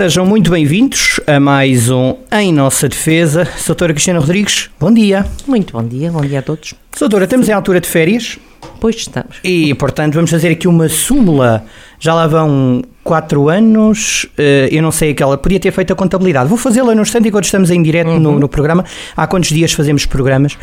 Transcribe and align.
Sejam 0.00 0.24
muito 0.24 0.50
bem-vindos 0.50 1.20
a 1.26 1.38
mais 1.38 1.90
um 1.90 2.14
Em 2.32 2.54
Nossa 2.54 2.88
Defesa. 2.88 3.46
Doutora 3.66 3.92
Cristina 3.92 4.18
Rodrigues, 4.18 4.70
bom 4.80 4.90
dia. 4.90 5.26
Muito 5.46 5.74
bom 5.74 5.86
dia, 5.86 6.10
bom 6.10 6.22
dia 6.22 6.38
a 6.38 6.42
todos. 6.42 6.72
Doutora, 6.98 7.24
estamos 7.24 7.46
em 7.50 7.52
altura 7.52 7.82
de 7.82 7.86
férias 7.86 8.38
Pois 8.80 8.96
estamos. 8.96 9.36
e, 9.44 9.74
portanto, 9.74 10.14
vamos 10.14 10.30
fazer 10.30 10.48
aqui 10.52 10.66
uma 10.66 10.88
súmula. 10.88 11.66
Já 11.98 12.14
lá 12.14 12.26
vão 12.26 12.80
quatro 13.04 13.50
anos, 13.50 14.24
eh, 14.38 14.70
eu 14.72 14.80
não 14.82 14.90
sei 14.90 15.10
aquela, 15.10 15.36
podia 15.36 15.60
ter 15.60 15.70
feito 15.70 15.92
a 15.92 15.96
contabilidade. 15.96 16.48
Vou 16.48 16.56
fazê-la 16.56 16.94
no 16.94 17.02
instante 17.02 17.28
enquanto 17.28 17.44
estamos 17.44 17.70
em 17.70 17.82
direto 17.82 18.08
no, 18.18 18.38
no 18.38 18.48
programa. 18.48 18.86
Há 19.14 19.26
quantos 19.26 19.50
dias 19.50 19.70
fazemos 19.74 20.06
programas? 20.06 20.56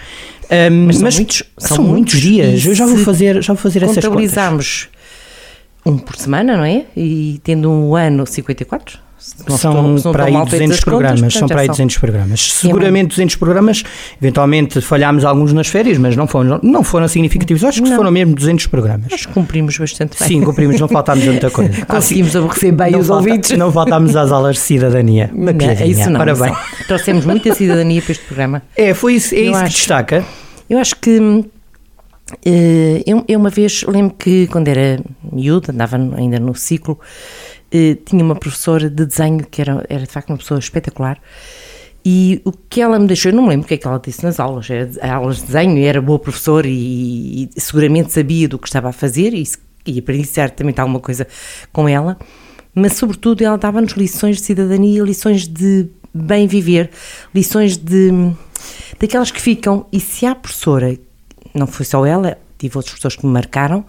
Ahm, 0.49 0.88
Mas 0.88 0.95
são 0.98 1.12
muitos- 1.12 1.44
são, 1.59 1.76
são 1.76 1.85
muitos 1.85 2.16
muitos, 2.16 2.22
dias. 2.22 2.66
Eu 2.66 2.73
já 2.73 2.88
vou 2.88 2.98
fazer, 2.98 3.44
já 3.44 3.54
vou 3.54 3.62
fazer 3.62 3.84
essas 3.84 3.98
contas. 3.98 4.04
Contabilizamos 4.05 4.90
um 5.85 5.95
por 5.95 6.16
semana, 6.16 6.58
não 6.58 6.66
é? 6.66 6.85
E 6.98 7.40
tendo 7.44 7.70
um 7.72 7.95
ano 7.95 8.26
54. 8.26 9.05
São 9.20 9.73
não 9.73 9.95
para 9.95 9.95
estou 9.95 10.21
aí 10.26 10.31
mal 10.31 10.45
feitas 10.45 10.59
200 10.70 10.77
as 10.77 10.84
contas, 10.84 10.84
programas, 10.84 11.20
portanto, 11.21 11.39
são 11.39 11.48
para 11.48 11.62
aí 11.62 11.66
são. 11.66 11.73
200 11.73 11.98
programas. 11.98 12.52
Seguramente 12.53 13.08
200 13.09 13.35
programas, 13.35 13.84
eventualmente 14.21 14.81
falhámos 14.81 15.25
alguns 15.25 15.53
nas 15.53 15.67
férias, 15.67 15.98
mas 15.98 16.16
não 16.16 16.27
foram, 16.27 16.59
não 16.62 16.84
foram 16.84 17.08
significativos, 17.08 17.63
acho 17.63 17.81
que 17.81 17.89
Não. 17.89 17.95
foram 17.98 18.11
mesmo 18.11 18.35
200 18.35 18.67
programas. 18.67 19.08
Nós 19.09 19.25
cumprimos 19.25 19.77
bastante 19.77 20.20
bem. 20.20 20.27
Sim, 20.27 20.41
cumprimos, 20.41 20.80
não 20.80 20.88
faltámos 20.88 21.25
muita 21.25 21.49
coisa. 21.49 21.84
Conseguimos 21.88 22.35
aborrecer 22.35 22.72
bem 22.72 22.95
os 22.95 23.08
falta- 23.08 23.13
ouvintes. 23.13 23.58
Não 23.58 23.72
faltámos 23.72 24.16
às 24.16 24.31
aulas 24.31 24.55
de 24.58 24.61
cidadania. 24.61 25.31
Uma 25.34 25.52
Não, 25.52 25.58
piadinha. 25.58 25.86
é 25.86 25.89
isso 25.89 26.09
não. 26.09 26.23
Bem. 26.23 26.36
não. 26.52 26.86
Trouxemos 26.88 27.25
muita 27.25 27.53
cidadania 27.55 28.02
para 28.02 28.11
este 28.11 28.25
programa. 28.25 28.61
É, 28.75 28.94
foi 28.94 29.16
isso, 29.16 29.34
é 29.34 29.39
Eu 29.39 29.44
isso 29.45 29.52
que 29.59 29.66
acho. 29.66 29.75
destaca. 29.77 30.25
Eu 30.70 30.77
acho 30.80 30.95
que 30.97 31.44
eh, 32.45 33.03
eu, 33.05 33.23
eu 33.27 33.39
uma 33.39 33.49
vez 33.49 33.83
lembro 33.88 34.16
que 34.17 34.47
quando 34.47 34.67
era 34.67 34.99
miúda, 35.31 35.72
andava 35.72 35.95
ainda 36.17 36.39
no 36.39 36.53
ciclo, 36.53 36.99
tinha 38.06 38.23
uma 38.23 38.36
professora 38.36 38.90
de 38.90 39.06
desenho 39.06 39.46
que 39.46 39.62
era, 39.62 39.86
era 39.90 40.04
de 40.06 40.12
facto 40.12 40.30
uma 40.30 40.38
pessoa 40.38 40.60
espetacular. 40.60 41.20
E 42.06 42.42
o 42.46 42.52
que 42.52 42.80
ela 42.80 42.98
me 42.98 43.06
deixou, 43.06 43.32
eu 43.32 43.36
não 43.36 43.44
me 43.44 43.50
lembro 43.50 43.66
o 43.66 43.68
que 43.68 43.73
é 43.73 43.78
que 43.78 43.86
ela 43.86 44.00
disse 44.00 44.23
nas 44.23 44.40
aulas, 44.40 44.70
era 44.70 45.16
aulas 45.16 45.38
de 45.40 45.48
desenho, 45.48 45.78
era 45.84 46.02
boa 46.02 46.18
professora 46.18 46.66
e, 46.66 47.50
e 47.56 47.60
seguramente 47.60 48.14
sabia 48.14 48.48
do 48.48 48.58
que 48.58 48.68
estava 48.68 48.90
a 48.90 48.94
fazer 48.94 49.34
e, 49.34 49.44
e 49.86 50.00
aprendi 50.00 50.26
certamente 50.26 50.80
alguma 50.80 51.02
coisa 51.02 51.28
com 51.73 51.90
ela, 51.90 52.18
mas 52.73 52.94
sobretudo 52.94 53.44
ela 53.44 53.58
dava-nos 53.58 53.92
lições 53.94 54.38
de 54.38 54.44
cidadania, 54.44 55.04
lições 55.04 55.48
de 55.48 55.90
bem 56.14 56.48
viver, 56.48 56.92
lições 57.36 57.76
de 57.76 58.32
daquelas 58.98 59.30
que 59.30 59.42
ficam, 59.42 59.86
e 59.92 60.00
se 60.00 60.26
há 60.26 60.34
professora, 60.34 60.98
não 61.54 61.68
foi 61.68 61.86
só 61.86 62.06
ela, 62.06 62.38
tive 62.58 62.77
outros 62.77 62.91
professores 62.94 63.16
que 63.17 63.25
me 63.25 63.31
marcaram, 63.31 63.86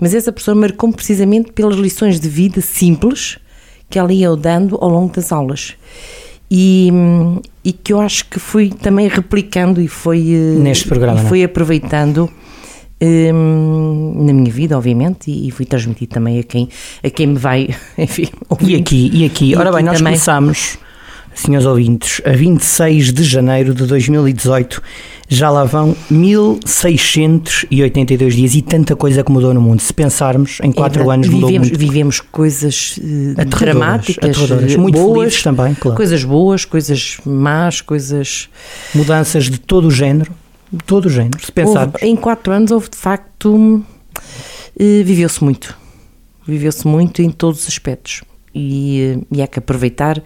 mas 0.00 0.14
essa 0.14 0.32
professora 0.32 0.56
marcou-me 0.58 0.94
precisamente 0.94 1.52
pelas 1.52 1.76
lições 1.76 2.18
de 2.20 2.28
vida 2.28 2.60
simples 2.60 3.38
que 3.90 3.98
ela 3.98 4.12
ia 4.12 4.34
dando 4.36 4.76
ao 4.80 4.88
longo 4.88 5.12
das 5.14 5.32
aulas. 5.32 5.74
E, 6.50 6.90
e 7.62 7.72
que 7.72 7.92
eu 7.92 8.00
acho 8.00 8.24
que 8.26 8.38
fui 8.38 8.70
também 8.70 9.06
replicando 9.08 9.80
e 9.82 9.88
foi, 9.88 10.30
eh, 10.30 10.58
Neste 10.58 10.88
programa, 10.88 11.20
e 11.20 11.24
é? 11.24 11.28
fui 11.28 11.44
aproveitando 11.44 12.30
hum, 13.02 14.24
na 14.26 14.32
minha 14.32 14.50
vida, 14.50 14.76
obviamente, 14.76 15.30
e, 15.30 15.48
e 15.48 15.50
fui 15.50 15.64
transmitir 15.66 16.08
também 16.08 16.38
a 16.38 16.42
quem, 16.42 16.68
a 17.02 17.10
quem 17.10 17.26
me 17.28 17.38
vai, 17.38 17.68
enfim, 17.98 18.28
E 18.60 18.74
ouvir. 18.74 18.76
aqui, 18.76 19.10
e 19.12 19.24
aqui. 19.24 19.50
E 19.50 19.56
Ora 19.56 19.70
bem, 19.70 19.80
aqui 19.80 19.84
nós 19.84 19.98
também. 19.98 20.12
começámos, 20.14 20.78
senhores 21.34 21.66
ouvintes, 21.66 22.20
a 22.24 22.30
26 22.32 23.12
de 23.12 23.22
janeiro 23.24 23.74
de 23.74 23.84
2018. 23.86 24.80
Já 25.28 25.50
lá 25.50 25.64
vão 25.64 25.94
1682 26.10 28.34
dias 28.34 28.54
e 28.54 28.62
tanta 28.62 28.96
coisa 28.96 29.22
que 29.22 29.30
mudou 29.30 29.52
no 29.52 29.60
mundo. 29.60 29.80
Se 29.80 29.92
pensarmos, 29.92 30.58
em 30.62 30.72
4 30.72 31.02
É 31.02 31.14
anos 31.14 31.28
mudou 31.28 31.48
vivemos, 31.48 31.68
muito. 31.68 31.78
vivemos 31.80 32.20
coisas 32.20 32.98
eh, 33.36 33.44
dramáticas, 33.44 34.30
aterradoras. 34.30 34.76
Muito 34.76 34.98
boas, 34.98 35.18
felizes 35.18 35.42
também, 35.42 35.74
claro. 35.74 35.96
coisas 35.96 36.24
boas, 36.24 36.64
coisas 36.64 37.18
más, 37.24 37.80
coisas. 37.80 38.48
Mudanças 38.94 39.44
de 39.50 39.58
todo 39.58 39.88
o 39.88 39.90
género. 39.90 40.32
De 40.72 40.82
todo 40.84 41.06
o 41.06 41.10
género. 41.10 41.38
Se 41.44 41.52
pensarmos. 41.52 41.94
Houve- 41.94 42.06
em 42.06 42.16
quatro 42.16 42.52
anos 42.52 42.70
houve 42.70 42.88
de 42.90 42.96
facto. 42.96 43.82
eh, 44.78 45.02
Viveu-se 45.04 45.42
muito. 45.44 45.76
Viveu-se 46.46 46.86
muito 46.86 47.20
em 47.22 47.30
todos 47.30 47.62
os 47.62 47.68
aspectos. 47.68 48.22
E, 48.54 49.18
e 49.30 49.42
há 49.42 49.46
que 49.46 49.58
aproveitar, 49.58 50.22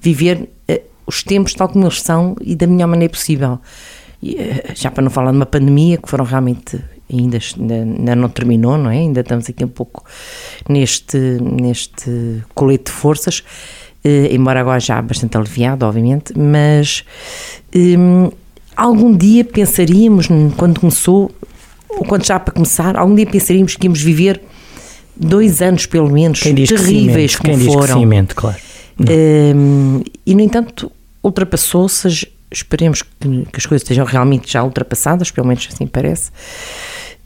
viver 0.00 0.48
eh, 0.68 0.82
os 1.06 1.22
tempos 1.22 1.54
tal 1.54 1.68
como 1.68 1.84
eles 1.84 2.00
são 2.00 2.36
e 2.40 2.54
da 2.54 2.66
melhor 2.66 2.88
maneira 2.88 3.10
possível. 3.12 3.58
E, 4.22 4.36
eh, 4.36 4.72
já 4.74 4.90
para 4.90 5.02
não 5.02 5.10
falar 5.10 5.30
de 5.30 5.36
uma 5.36 5.46
pandemia 5.46 5.98
que 5.98 6.08
foram 6.08 6.24
realmente. 6.24 6.80
Ainda, 7.12 7.38
ainda, 7.58 8.16
não 8.16 8.30
terminou, 8.30 8.78
não 8.78 8.90
é? 8.90 8.96
Ainda 8.96 9.20
estamos 9.20 9.48
aqui 9.48 9.62
um 9.62 9.68
pouco 9.68 10.04
neste, 10.66 11.18
neste 11.18 12.42
colete 12.54 12.84
de 12.84 12.92
forças, 12.92 13.44
eh, 14.02 14.28
embora 14.34 14.60
agora 14.60 14.80
já 14.80 15.00
bastante 15.02 15.36
aliviado, 15.36 15.84
obviamente, 15.84 16.32
mas 16.36 17.04
hum, 17.74 18.30
algum 18.74 19.14
dia 19.14 19.44
pensaríamos, 19.44 20.28
quando 20.56 20.80
começou, 20.80 21.30
ou 21.88 22.04
quando 22.04 22.24
já 22.24 22.40
para 22.40 22.54
começar, 22.54 22.96
algum 22.96 23.14
dia 23.14 23.26
pensaríamos 23.26 23.76
que 23.76 23.86
íamos 23.86 24.00
viver 24.00 24.40
dois 25.16 25.62
anos 25.62 25.86
pelo 25.86 26.10
menos 26.10 26.40
diz 26.40 26.68
terríveis 26.68 27.36
como 27.36 27.50
quem 27.50 27.58
diz 27.58 27.68
que 27.68 27.72
foram. 27.72 27.98
cimento, 28.00 28.34
claro. 28.34 28.56
Hum, 29.00 30.02
e 30.24 30.34
no 30.34 30.40
entanto 30.40 30.90
ultrapassou-se, 31.22 32.28
esperemos 32.50 33.02
que, 33.02 33.08
que 33.20 33.56
as 33.56 33.66
coisas 33.66 33.82
estejam 33.82 34.04
realmente 34.04 34.52
já 34.52 34.62
ultrapassadas, 34.62 35.30
pelo 35.30 35.46
menos 35.46 35.68
assim 35.72 35.86
parece. 35.86 36.30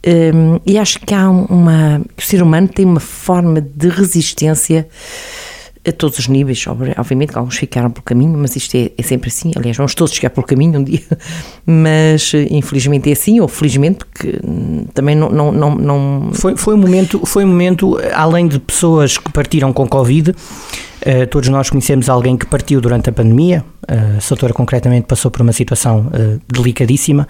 Hum, 0.07 0.61
e 0.65 0.79
acho 0.79 1.01
que 1.01 1.13
há 1.13 1.29
uma. 1.29 2.01
que 2.17 2.23
o 2.23 2.27
ser 2.27 2.43
humano 2.43 2.69
tem 2.69 2.85
uma 2.85 3.01
forma 3.01 3.61
de 3.61 3.89
resistência 3.89 4.89
a 5.89 5.93
todos 5.93 6.19
os 6.19 6.29
níveis, 6.29 6.67
ob- 6.67 6.95
obviamente 6.97 7.33
que 7.33 7.39
alguns 7.39 7.57
ficaram 7.57 7.91
pelo 7.91 8.03
caminho, 8.05 8.37
mas 8.39 8.55
isto 8.57 8.75
é, 8.77 8.91
é 8.97 9.03
sempre 9.03 9.29
assim. 9.29 9.53
Aliás, 9.57 9.77
vamos 9.77 9.95
todos 9.95 10.13
chegar 10.15 10.31
pelo 10.31 10.47
caminho 10.47 10.79
um 10.81 10.85
dia, 10.85 11.03
mas 11.67 12.33
eh, 12.35 12.47
infelizmente 12.51 13.09
é 13.09 13.13
assim, 13.13 13.41
ou 13.41 13.49
felizmente, 13.49 13.99
porque 14.05 14.41
hum, 14.45 14.87
também 14.95 15.15
não, 15.15 15.29
não, 15.31 15.53
não, 15.53 15.75
não, 15.75 16.31
Foi, 16.35 16.57
foi, 16.57 16.75
um 16.75 16.79
momento, 16.79 17.25
foi 17.27 17.45
um 17.45 17.49
momento, 17.49 17.99
além 18.15 18.47
de 18.49 18.59
pessoas 18.59 19.19
que 19.19 19.31
partiram 19.33 19.73
com 19.73 19.87
Covid, 19.87 20.35
eh, 21.01 21.27
todos 21.27 21.49
nós 21.49 21.71
conhecemos 21.71 22.09
alguém 22.09 22.37
que 22.37 22.47
partiu 22.47 22.81
durante 22.81 23.09
a 23.11 23.13
pandemia, 23.13 23.65
eh, 23.87 24.17
a 24.19 24.21
Soutora 24.21 24.53
concretamente 24.53 25.07
passou 25.07 25.31
por 25.31 25.43
uma 25.43 25.53
situação 25.53 26.11
eh, 26.13 26.39
delicadíssima, 26.53 27.27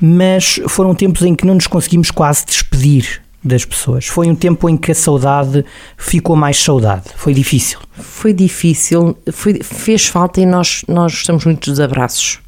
mas 0.00 0.60
foram 0.68 0.94
tempos 0.94 1.22
em 1.22 1.34
que 1.34 1.44
não 1.46 1.54
nos 1.54 1.66
conseguimos 1.66 2.10
quase 2.10 2.46
despedir 2.46 3.20
das 3.42 3.64
pessoas. 3.64 4.06
Foi 4.06 4.28
um 4.28 4.34
tempo 4.34 4.68
em 4.68 4.76
que 4.76 4.92
a 4.92 4.94
saudade 4.94 5.64
ficou 5.96 6.36
mais 6.36 6.62
saudade. 6.62 7.04
Foi 7.16 7.32
difícil. 7.32 7.78
Foi 7.92 8.32
difícil, 8.32 9.16
foi, 9.32 9.60
fez 9.62 10.06
falta 10.06 10.40
e 10.40 10.46
nós, 10.46 10.84
nós 10.86 11.12
gostamos 11.12 11.44
muito 11.44 11.70
dos 11.70 11.80
abraços. 11.80 12.38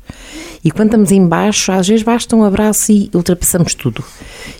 E 0.64 0.70
quando 0.70 0.88
estamos 0.88 1.10
em 1.10 1.26
baixo, 1.26 1.72
às 1.72 1.88
vezes 1.88 2.02
basta 2.02 2.36
um 2.36 2.44
abraço 2.44 2.92
e 2.92 3.10
ultrapassamos 3.14 3.74
tudo. 3.74 4.04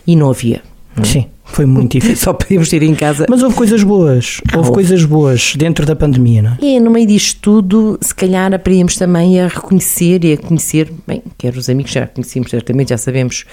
E 0.05 0.15
não 0.15 0.29
havia. 0.29 0.61
Sim, 1.01 1.27
foi 1.45 1.65
muito 1.65 1.93
difícil. 1.99 2.17
Só 2.17 2.33
podíamos 2.33 2.69
ter 2.69 2.83
em 2.83 2.93
casa. 2.93 3.25
Mas 3.29 3.41
houve 3.41 3.55
coisas 3.55 3.83
boas. 3.83 4.41
Houve 4.47 4.57
houve. 4.57 4.71
coisas 4.71 5.05
boas 5.05 5.55
dentro 5.55 5.85
da 5.85 5.95
pandemia, 5.95 6.41
não 6.41 6.51
é? 6.51 6.57
E 6.61 6.79
no 6.79 6.91
meio 6.91 7.07
disto 7.07 7.39
tudo, 7.39 7.97
se 8.01 8.13
calhar 8.13 8.53
aprendemos 8.53 8.97
também 8.97 9.39
a 9.39 9.47
reconhecer 9.47 10.25
e 10.25 10.33
a 10.33 10.37
conhecer, 10.37 10.91
bem, 11.07 11.23
quer 11.37 11.55
os 11.55 11.69
amigos 11.69 11.91
já 11.91 12.05
conhecemos 12.05 12.49
certamente, 12.49 12.89
já 12.89 12.97
sabemos 12.97 13.45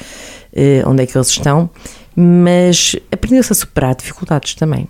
eh, 0.52 0.82
onde 0.86 1.02
é 1.02 1.06
que 1.06 1.16
eles 1.16 1.28
estão, 1.28 1.70
mas 2.16 2.96
aprendeu-se 3.12 3.52
a 3.52 3.54
superar 3.54 3.94
dificuldades 3.94 4.54
também. 4.54 4.86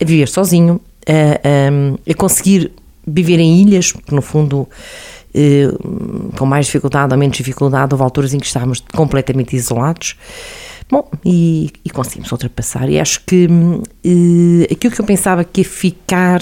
A 0.00 0.04
viver 0.04 0.28
sozinho, 0.28 0.80
a, 1.06 1.12
a- 1.12 2.10
a 2.10 2.14
conseguir 2.14 2.72
viver 3.06 3.38
em 3.40 3.60
ilhas, 3.62 3.92
porque 3.92 4.14
no 4.14 4.22
fundo, 4.22 4.68
eh, 5.34 5.68
com 6.38 6.46
mais 6.46 6.66
dificuldade 6.66 7.12
ou 7.12 7.18
menos 7.18 7.36
dificuldade, 7.36 7.92
houve 7.94 8.04
alturas 8.04 8.34
em 8.34 8.38
que 8.38 8.46
estávamos 8.46 8.80
completamente 8.94 9.56
isolados. 9.56 10.16
Bom, 10.90 11.08
e, 11.24 11.70
e 11.84 11.90
conseguimos 11.90 12.30
ultrapassar. 12.32 12.88
E 12.90 12.98
acho 13.00 13.20
que 13.24 13.48
eh, 14.04 14.72
aquilo 14.72 14.94
que 14.94 15.00
eu 15.00 15.04
pensava 15.06 15.44
que 15.44 15.60
ia 15.62 15.64
ficar 15.64 16.40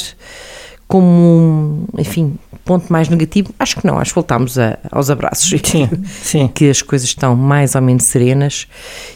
como, 0.88 1.85
enfim, 1.99 2.35
ponto 2.64 2.90
mais 2.93 3.08
negativo, 3.08 3.55
acho 3.58 3.76
que 3.76 3.87
não, 3.87 3.99
acho 3.99 4.11
que 4.11 4.14
voltámos 4.17 4.58
a- 4.58 4.79
aos 4.90 5.11
abraços. 5.11 5.49
Sim, 5.49 5.58
que- 5.87 5.88
sim. 6.08 6.49
Que 6.49 6.70
as 6.70 6.82
coisas 6.82 7.06
estão 7.08 7.37
mais 7.37 7.75
ou 7.75 7.82
menos 7.82 8.05
serenas 8.05 8.67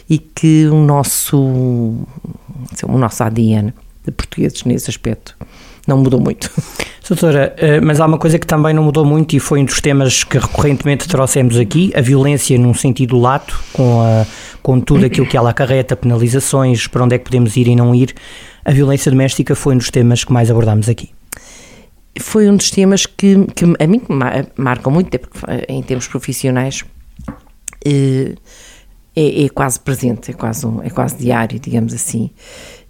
e 0.09 0.17
que 0.19 0.67
o 0.67 0.75
nosso, 0.75 1.37
o 1.37 2.97
nosso 2.97 3.23
ADN 3.23 3.73
de 4.05 4.11
portugueses 4.11 4.63
nesse 4.63 4.89
aspecto 4.89 5.35
não 5.87 5.97
mudou 5.97 6.19
muito. 6.19 6.49
Doutora, 7.09 7.53
eh, 7.57 7.81
mas 7.81 7.99
há 7.99 8.05
uma 8.05 8.17
coisa 8.17 8.39
que 8.39 8.47
também 8.47 8.73
não 8.73 8.83
mudou 8.83 9.03
muito 9.03 9.35
e 9.35 9.39
foi 9.39 9.59
um 9.61 9.65
dos 9.65 9.81
temas 9.81 10.23
que 10.23 10.37
recorrentemente 10.37 11.05
trouxemos 11.07 11.57
aqui, 11.57 11.91
a 11.95 11.99
violência 11.99 12.57
num 12.57 12.73
sentido 12.73 13.19
lato, 13.19 13.61
com, 13.73 14.01
a, 14.01 14.25
com 14.61 14.79
tudo 14.79 15.05
aquilo 15.05 15.27
que 15.27 15.35
ela 15.35 15.49
acarreta, 15.49 15.97
penalizações, 15.97 16.87
para 16.87 17.03
onde 17.03 17.15
é 17.15 17.17
que 17.17 17.25
podemos 17.25 17.57
ir 17.57 17.67
e 17.67 17.75
não 17.75 17.93
ir. 17.93 18.13
A 18.63 18.71
violência 18.71 19.11
doméstica 19.11 19.53
foi 19.53 19.75
um 19.75 19.77
dos 19.79 19.89
temas 19.89 20.23
que 20.23 20.31
mais 20.31 20.49
abordámos 20.49 20.87
aqui. 20.87 21.09
Foi 22.19 22.49
um 22.49 22.55
dos 22.55 22.69
temas 22.69 23.05
que, 23.05 23.45
que 23.55 23.65
a 23.79 23.87
mim 23.87 24.01
marcam 24.57 24.91
muito, 24.91 25.17
porque, 25.17 25.39
eh, 25.47 25.65
em 25.69 25.81
termos 25.81 26.07
profissionais, 26.07 26.83
é, 29.15 29.45
é 29.45 29.49
quase 29.49 29.79
presente, 29.79 30.31
é 30.31 30.33
quase, 30.33 30.65
um, 30.65 30.81
é 30.81 30.89
quase 30.89 31.17
diário, 31.17 31.59
digamos 31.59 31.93
assim. 31.93 32.31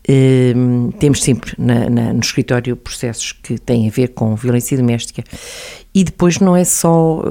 Uh, 0.06 0.92
temos 1.00 1.24
sempre 1.24 1.54
na, 1.58 1.90
na, 1.90 2.12
no 2.12 2.20
escritório 2.20 2.76
processos 2.76 3.32
que 3.32 3.58
têm 3.58 3.88
a 3.88 3.90
ver 3.90 4.10
com 4.10 4.36
violência 4.36 4.76
doméstica 4.76 5.24
e 5.96 6.04
depois 6.04 6.40
não 6.40 6.58
é 6.58 6.66
só 6.66 7.24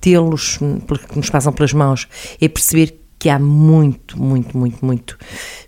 tê-los 0.00 0.58
que 1.08 1.16
nos 1.16 1.28
passam 1.28 1.52
pelas 1.52 1.72
mãos, 1.72 2.06
é 2.40 2.48
perceber 2.48 3.00
que 3.18 3.28
há 3.28 3.36
muito, 3.36 4.22
muito, 4.22 4.56
muito, 4.56 4.84
muito, 4.84 5.18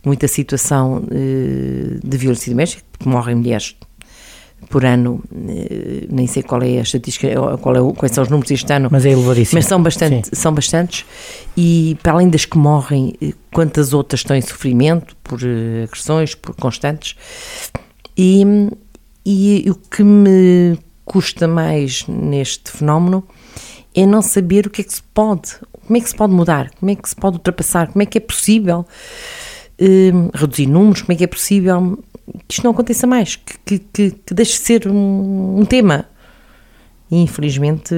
muita 0.04 0.28
situação 0.28 0.98
uh, 0.98 2.08
de 2.08 2.16
violência 2.16 2.52
doméstica, 2.52 2.84
que 2.96 3.08
morrem 3.08 3.34
mulheres 3.34 3.74
por 4.68 4.84
ano, 4.84 5.22
eh, 5.32 6.06
nem 6.10 6.26
sei 6.26 6.42
qual 6.42 6.62
é 6.62 6.78
a 6.78 6.82
estatística, 6.82 7.28
qual 7.58 7.76
é, 7.76 7.94
quais 7.94 8.12
são 8.12 8.24
os 8.24 8.30
números 8.30 8.50
este 8.50 8.72
ano, 8.72 8.88
mas 8.90 9.04
é 9.04 9.10
elevadíssimo. 9.10 9.58
Mas 9.58 9.66
são, 9.66 9.82
bastante, 9.82 10.30
são 10.32 10.52
bastantes, 10.52 11.04
e 11.56 11.96
para 12.02 12.12
além 12.12 12.28
das 12.28 12.44
que 12.44 12.58
morrem, 12.58 13.14
eh, 13.20 13.32
quantas 13.52 13.92
outras 13.92 14.20
estão 14.20 14.36
em 14.36 14.40
sofrimento 14.40 15.16
por 15.22 15.40
eh, 15.42 15.84
agressões, 15.84 16.34
por 16.34 16.54
constantes, 16.56 17.16
e, 18.16 18.44
e 19.24 19.70
o 19.70 19.74
que 19.74 20.02
me 20.02 20.78
custa 21.04 21.46
mais 21.46 22.06
neste 22.08 22.70
fenómeno 22.70 23.22
é 23.94 24.04
não 24.04 24.20
saber 24.20 24.66
o 24.66 24.70
que 24.70 24.80
é 24.80 24.84
que 24.84 24.92
se 24.92 25.02
pode, 25.02 25.54
como 25.86 25.96
é 25.96 26.00
que 26.00 26.08
se 26.08 26.16
pode 26.16 26.32
mudar, 26.32 26.70
como 26.80 26.90
é 26.90 26.94
que 26.96 27.08
se 27.08 27.14
pode 27.14 27.36
ultrapassar, 27.36 27.88
como 27.88 28.02
é 28.02 28.06
que 28.06 28.18
é 28.18 28.20
possível 28.20 28.84
reduzir 30.34 30.66
números, 30.66 31.02
como 31.02 31.12
é 31.12 31.16
que 31.16 31.24
é 31.24 31.26
possível 31.26 31.98
que 32.46 32.54
isto 32.54 32.64
não 32.64 32.70
aconteça 32.70 33.06
mais, 33.06 33.36
que, 33.36 33.78
que, 33.78 34.10
que 34.10 34.34
deixe 34.34 34.52
de 34.52 34.58
ser 34.58 34.88
um, 34.88 35.60
um 35.60 35.64
tema. 35.64 36.06
E 37.08 37.22
infelizmente 37.22 37.94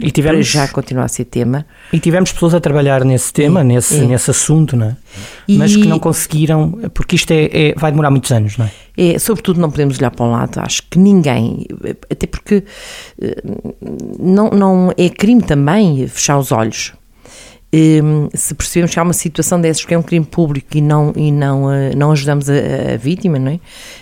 e 0.00 0.12
tivemos, 0.12 0.46
já 0.46 0.68
continua 0.68 1.04
a 1.04 1.08
ser 1.08 1.24
tema. 1.24 1.66
E 1.92 1.98
tivemos 1.98 2.30
pessoas 2.30 2.54
a 2.54 2.60
trabalhar 2.60 3.04
nesse 3.04 3.32
tema, 3.32 3.64
nesse, 3.64 4.00
nesse 4.06 4.30
assunto, 4.30 4.76
não 4.76 4.86
é? 4.86 4.96
E, 5.48 5.58
mas 5.58 5.74
que 5.74 5.84
não 5.84 5.98
conseguiram, 5.98 6.70
porque 6.94 7.16
isto 7.16 7.32
é, 7.32 7.50
é, 7.52 7.74
vai 7.76 7.90
demorar 7.90 8.12
muitos 8.12 8.30
anos, 8.30 8.56
não 8.56 8.66
é? 8.66 8.70
é? 8.96 9.18
Sobretudo 9.18 9.60
não 9.60 9.68
podemos 9.68 9.98
olhar 9.98 10.12
para 10.12 10.24
um 10.24 10.30
lado, 10.30 10.60
acho 10.60 10.84
que 10.88 11.00
ninguém, 11.00 11.66
até 12.08 12.28
porque 12.28 12.62
eh, 13.20 13.42
não, 14.20 14.50
não 14.50 14.92
é 14.96 15.08
crime 15.08 15.42
também 15.42 16.06
fechar 16.06 16.38
os 16.38 16.52
olhos 16.52 16.92
se 18.34 18.54
percebemos 18.54 18.94
que 18.94 18.98
há 18.98 19.02
uma 19.02 19.12
situação 19.12 19.60
dessas 19.60 19.84
que 19.84 19.92
é 19.92 19.98
um 19.98 20.02
crime 20.02 20.24
público 20.24 20.76
e 20.76 20.80
não, 20.80 21.12
e 21.14 21.30
não, 21.30 21.70
eh, 21.70 21.94
não 21.94 22.12
ajudamos 22.12 22.48
a, 22.48 22.54
a 22.94 22.96
vítima, 22.96 23.38
não 23.38 23.52
é? 23.52 23.60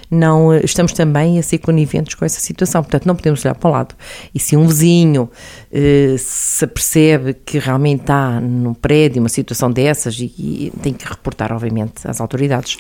Não, 0.09 0.53
eh, 0.53 0.61
estamos 0.63 0.93
também 0.93 1.37
a 1.39 1.43
ser 1.43 1.59
coniventes 1.59 2.15
com 2.15 2.25
essa 2.25 2.39
situação, 2.39 2.83
portanto 2.83 3.07
não 3.07 3.17
podemos 3.17 3.45
olhar 3.45 3.57
para 3.57 3.69
o 3.69 3.73
lado. 3.73 3.95
E 4.33 4.39
se 4.39 4.57
um 4.57 4.69
vizinho 4.69 5.29
eh, 5.73 6.15
se 6.17 6.65
percebe 6.69 7.35
que 7.35 7.59
realmente 7.59 8.03
está 8.03 8.41
num 8.41 8.73
prédio 8.73 9.21
uma 9.21 9.29
situação 9.29 9.69
dessas 9.71 10.15
e, 10.21 10.33
e 10.39 10.73
tem 10.81 10.93
que 10.93 11.05
reportar, 11.05 11.53
obviamente, 11.53 12.07
às 12.07 12.21
autoridades 12.21 12.79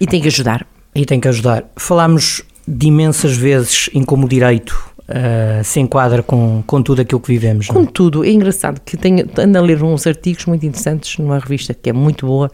e 0.00 0.06
tem 0.06 0.20
que 0.20 0.28
ajudar. 0.28 0.64
E 0.94 1.04
tem 1.04 1.18
que 1.18 1.26
ajudar. 1.26 1.64
Falámos 1.76 2.42
de 2.66 2.86
imensas 2.86 3.36
vezes 3.36 3.90
em 3.92 4.04
como 4.04 4.28
direito 4.28 4.88
uh, 5.08 5.64
se 5.64 5.80
enquadra 5.80 6.22
com, 6.22 6.62
com 6.66 6.82
tudo 6.82 7.02
aquilo 7.02 7.20
que 7.20 7.28
vivemos. 7.28 7.66
Com 7.66 7.80
não? 7.80 7.82
É? 7.82 7.86
tudo. 7.92 8.24
É 8.24 8.30
engraçado 8.30 8.80
que 8.84 8.96
tenho, 8.96 9.28
ando 9.38 9.58
a 9.58 9.60
ler 9.60 9.82
uns 9.82 10.06
artigos 10.06 10.46
muito 10.46 10.64
interessantes 10.66 11.18
numa 11.18 11.38
revista 11.38 11.74
que 11.74 11.90
é 11.90 11.92
muito 11.92 12.26
boa 12.26 12.50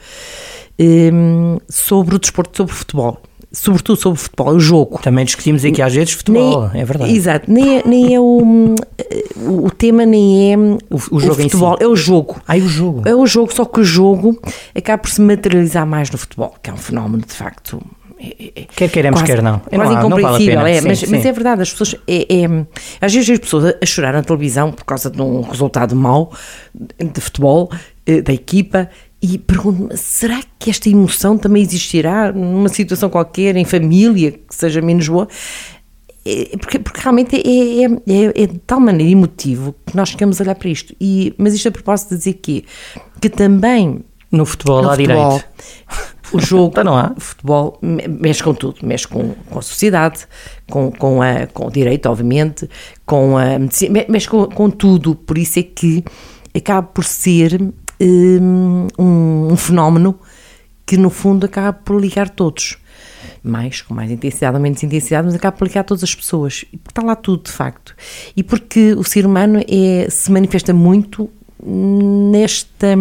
um, 0.79 1.59
sobre 1.69 2.17
o 2.17 2.19
desporto, 2.19 2.57
sobre 2.57 2.73
o 2.73 2.77
futebol 2.77 3.21
sobretudo 3.55 3.97
sobre 4.01 4.19
o 4.19 4.23
futebol, 4.23 4.49
o 4.49 4.61
jogo. 4.61 5.01
Também 5.01 5.25
discutimos 5.25 5.65
aqui 5.65 5.81
às 5.81 5.95
vezes 5.95 6.13
futebol, 6.15 6.69
nem, 6.73 6.83
é 6.83 6.85
verdade. 6.85 7.17
Exato, 7.17 7.51
nem 7.51 7.79
é, 7.79 7.83
nem 7.87 8.15
é 8.15 8.21
o, 8.21 8.75
o 9.37 9.71
tema 9.71 10.05
nem 10.05 10.53
é 10.53 10.57
o, 10.57 10.79
o 11.11 11.21
jogo 11.21 11.33
o 11.33 11.43
futebol, 11.43 11.77
si. 11.79 11.85
é 11.85 11.87
o 11.87 11.97
jogo. 11.97 12.43
Ah, 12.47 12.59
é 12.59 12.61
o 12.61 12.69
jogo. 12.69 13.03
É 13.09 13.15
o 13.15 13.27
jogo, 13.27 13.55
só 13.55 13.65
que 13.65 13.81
o 13.81 13.85
jogo 13.85 14.39
acaba 14.75 14.99
por 14.99 15.11
se 15.11 15.21
materializar 15.21 15.87
mais 15.87 16.11
no 16.11 16.19
futebol, 16.19 16.55
que 16.61 16.69
é 16.69 16.73
um 16.73 16.77
fenómeno 16.77 17.25
de 17.25 17.33
facto 17.33 17.81
Quer 18.75 18.91
queiramos, 18.91 19.21
quase, 19.21 19.33
quer 19.33 19.43
não. 19.43 19.61
É 19.71 19.77
quase 19.77 19.93
não, 19.93 19.99
incompreensível, 19.99 20.55
não 20.55 20.63
vale 20.63 20.77
é, 20.77 20.81
sim, 20.81 20.89
mas, 20.89 20.99
sim. 21.01 21.07
mas, 21.11 21.25
é 21.25 21.33
verdade, 21.33 21.63
as 21.63 21.71
pessoas. 21.71 21.97
É, 22.07 22.43
é, 22.43 22.67
às 23.01 23.13
vezes 23.13 23.31
as 23.31 23.39
pessoas 23.39 23.75
a 23.81 23.87
chorar 23.87 24.13
na 24.13 24.23
televisão 24.23 24.73
por 24.73 24.85
causa 24.85 25.11
de 25.11 25.21
um 25.21 25.43
resultado 25.43 25.95
mau 25.95 26.33
de 26.75 27.21
futebol, 27.21 27.71
eh, 28.07 28.23
da 28.23 28.33
equipa, 28.33 28.89
e 29.23 29.39
pergunto-me: 29.39 29.97
será 29.97 30.41
que 30.59 30.71
esta 30.71 30.89
emoção 30.89 31.39
também 31.39 31.63
existirá 31.63 32.33
numa 32.33 32.69
situação 32.69 33.09
qualquer, 33.09 33.57
em 33.57 33.65
família, 33.65 34.33
que 34.33 34.55
seja 34.55 34.81
menos 34.81 35.09
boa? 35.09 35.29
É, 36.27 36.57
porque, 36.57 36.79
porque 36.79 37.01
realmente 37.01 37.37
é, 37.37 37.85
é, 37.85 37.85
é, 37.85 38.43
é, 38.43 38.47
de 38.47 38.59
tal 38.61 38.81
maneira 38.81 39.13
emotivo 39.13 39.75
que 39.87 39.95
nós 39.95 40.11
ficamos 40.11 40.41
a 40.41 40.45
olhar 40.45 40.55
para 40.55 40.69
isto. 40.71 40.95
E, 41.01 41.35
mas 41.37 41.55
isto 41.55 41.69
a 41.69 41.71
propósito 41.71 42.11
de 42.11 42.17
dizer 42.17 42.35
que, 42.35 42.65
que 43.21 43.29
também. 43.29 44.01
No 44.33 44.45
futebol, 44.45 44.83
no 44.83 44.91
futebol, 44.91 45.39
direito 45.39 46.14
o 46.37 46.41
jogo, 46.41 46.69
então 46.69 46.85
não 46.85 46.97
há. 46.97 47.13
o 47.17 47.21
futebol 47.21 47.79
mexe 47.83 48.43
com 48.43 48.55
tudo, 48.55 48.79
mexe 48.83 49.07
com, 49.07 49.35
com 49.51 49.59
a 49.59 49.63
sociedade, 49.63 50.27
com, 50.71 50.91
com, 50.91 51.23
a, 51.23 51.47
com 51.47 51.67
o 51.67 51.71
direito, 51.71 52.07
obviamente, 52.07 52.69
com 53.05 53.37
a 53.37 53.59
medicina, 53.59 54.05
mexe 54.09 54.29
com, 54.29 54.47
com 54.47 54.71
tudo, 54.71 55.15
por 55.15 55.39
isso 55.39 55.59
é 55.59 55.63
que 55.63 56.05
acaba 56.55 56.87
por 56.87 57.05
ser 57.05 57.61
hum, 58.01 58.87
um, 58.99 59.49
um 59.53 59.57
fenómeno 59.57 60.19
que 60.87 60.97
no 60.97 61.11
fundo 61.11 61.47
acaba 61.47 61.73
por 61.73 62.01
ligar 62.01 62.29
todos 62.29 62.79
mais, 63.43 63.83
com 63.83 63.95
mais 63.95 64.11
intensidade 64.11 64.57
ou 64.57 64.63
menos 64.63 64.83
intensidade, 64.83 65.27
mas 65.27 65.35
acaba 65.35 65.57
por 65.57 65.67
ligar 65.67 65.85
todas 65.85 66.03
as 66.03 66.15
pessoas. 66.15 66.65
E 66.73 66.77
está 66.77 67.03
lá 67.03 67.15
tudo, 67.15 67.45
de 67.45 67.53
facto. 67.53 67.95
E 68.35 68.43
porque 68.43 68.95
o 68.95 69.05
ser 69.05 69.27
humano 69.27 69.61
é, 69.69 70.09
se 70.09 70.33
manifesta 70.33 70.73
muito 70.73 71.31
nesta, 71.63 72.97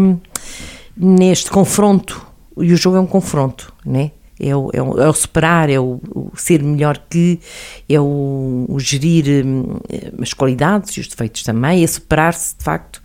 neste 0.96 1.50
confronto 1.50 2.33
e 2.58 2.74
o 2.74 2.78
jogo 2.78 2.98
é 2.98 3.00
um 3.00 3.06
confronto, 3.06 3.74
né? 3.86 4.12
É 4.40 4.56
o, 4.56 4.70
é 4.74 4.82
o, 4.82 5.00
é 5.00 5.08
o 5.08 5.14
superar, 5.14 5.70
é 5.70 5.80
o, 5.80 6.02
o, 6.10 6.32
ser 6.36 6.62
melhor 6.64 7.00
que, 7.10 7.40
é 7.88 8.00
o, 8.00 8.66
o 8.68 8.80
gerir 8.80 9.46
hum, 9.46 9.78
as 10.20 10.34
qualidades 10.34 10.98
e 10.98 11.00
os 11.00 11.08
defeitos 11.08 11.44
também, 11.44 11.84
é 11.84 11.88
superar-se 11.88 12.58
de 12.58 12.64
facto. 12.64 13.02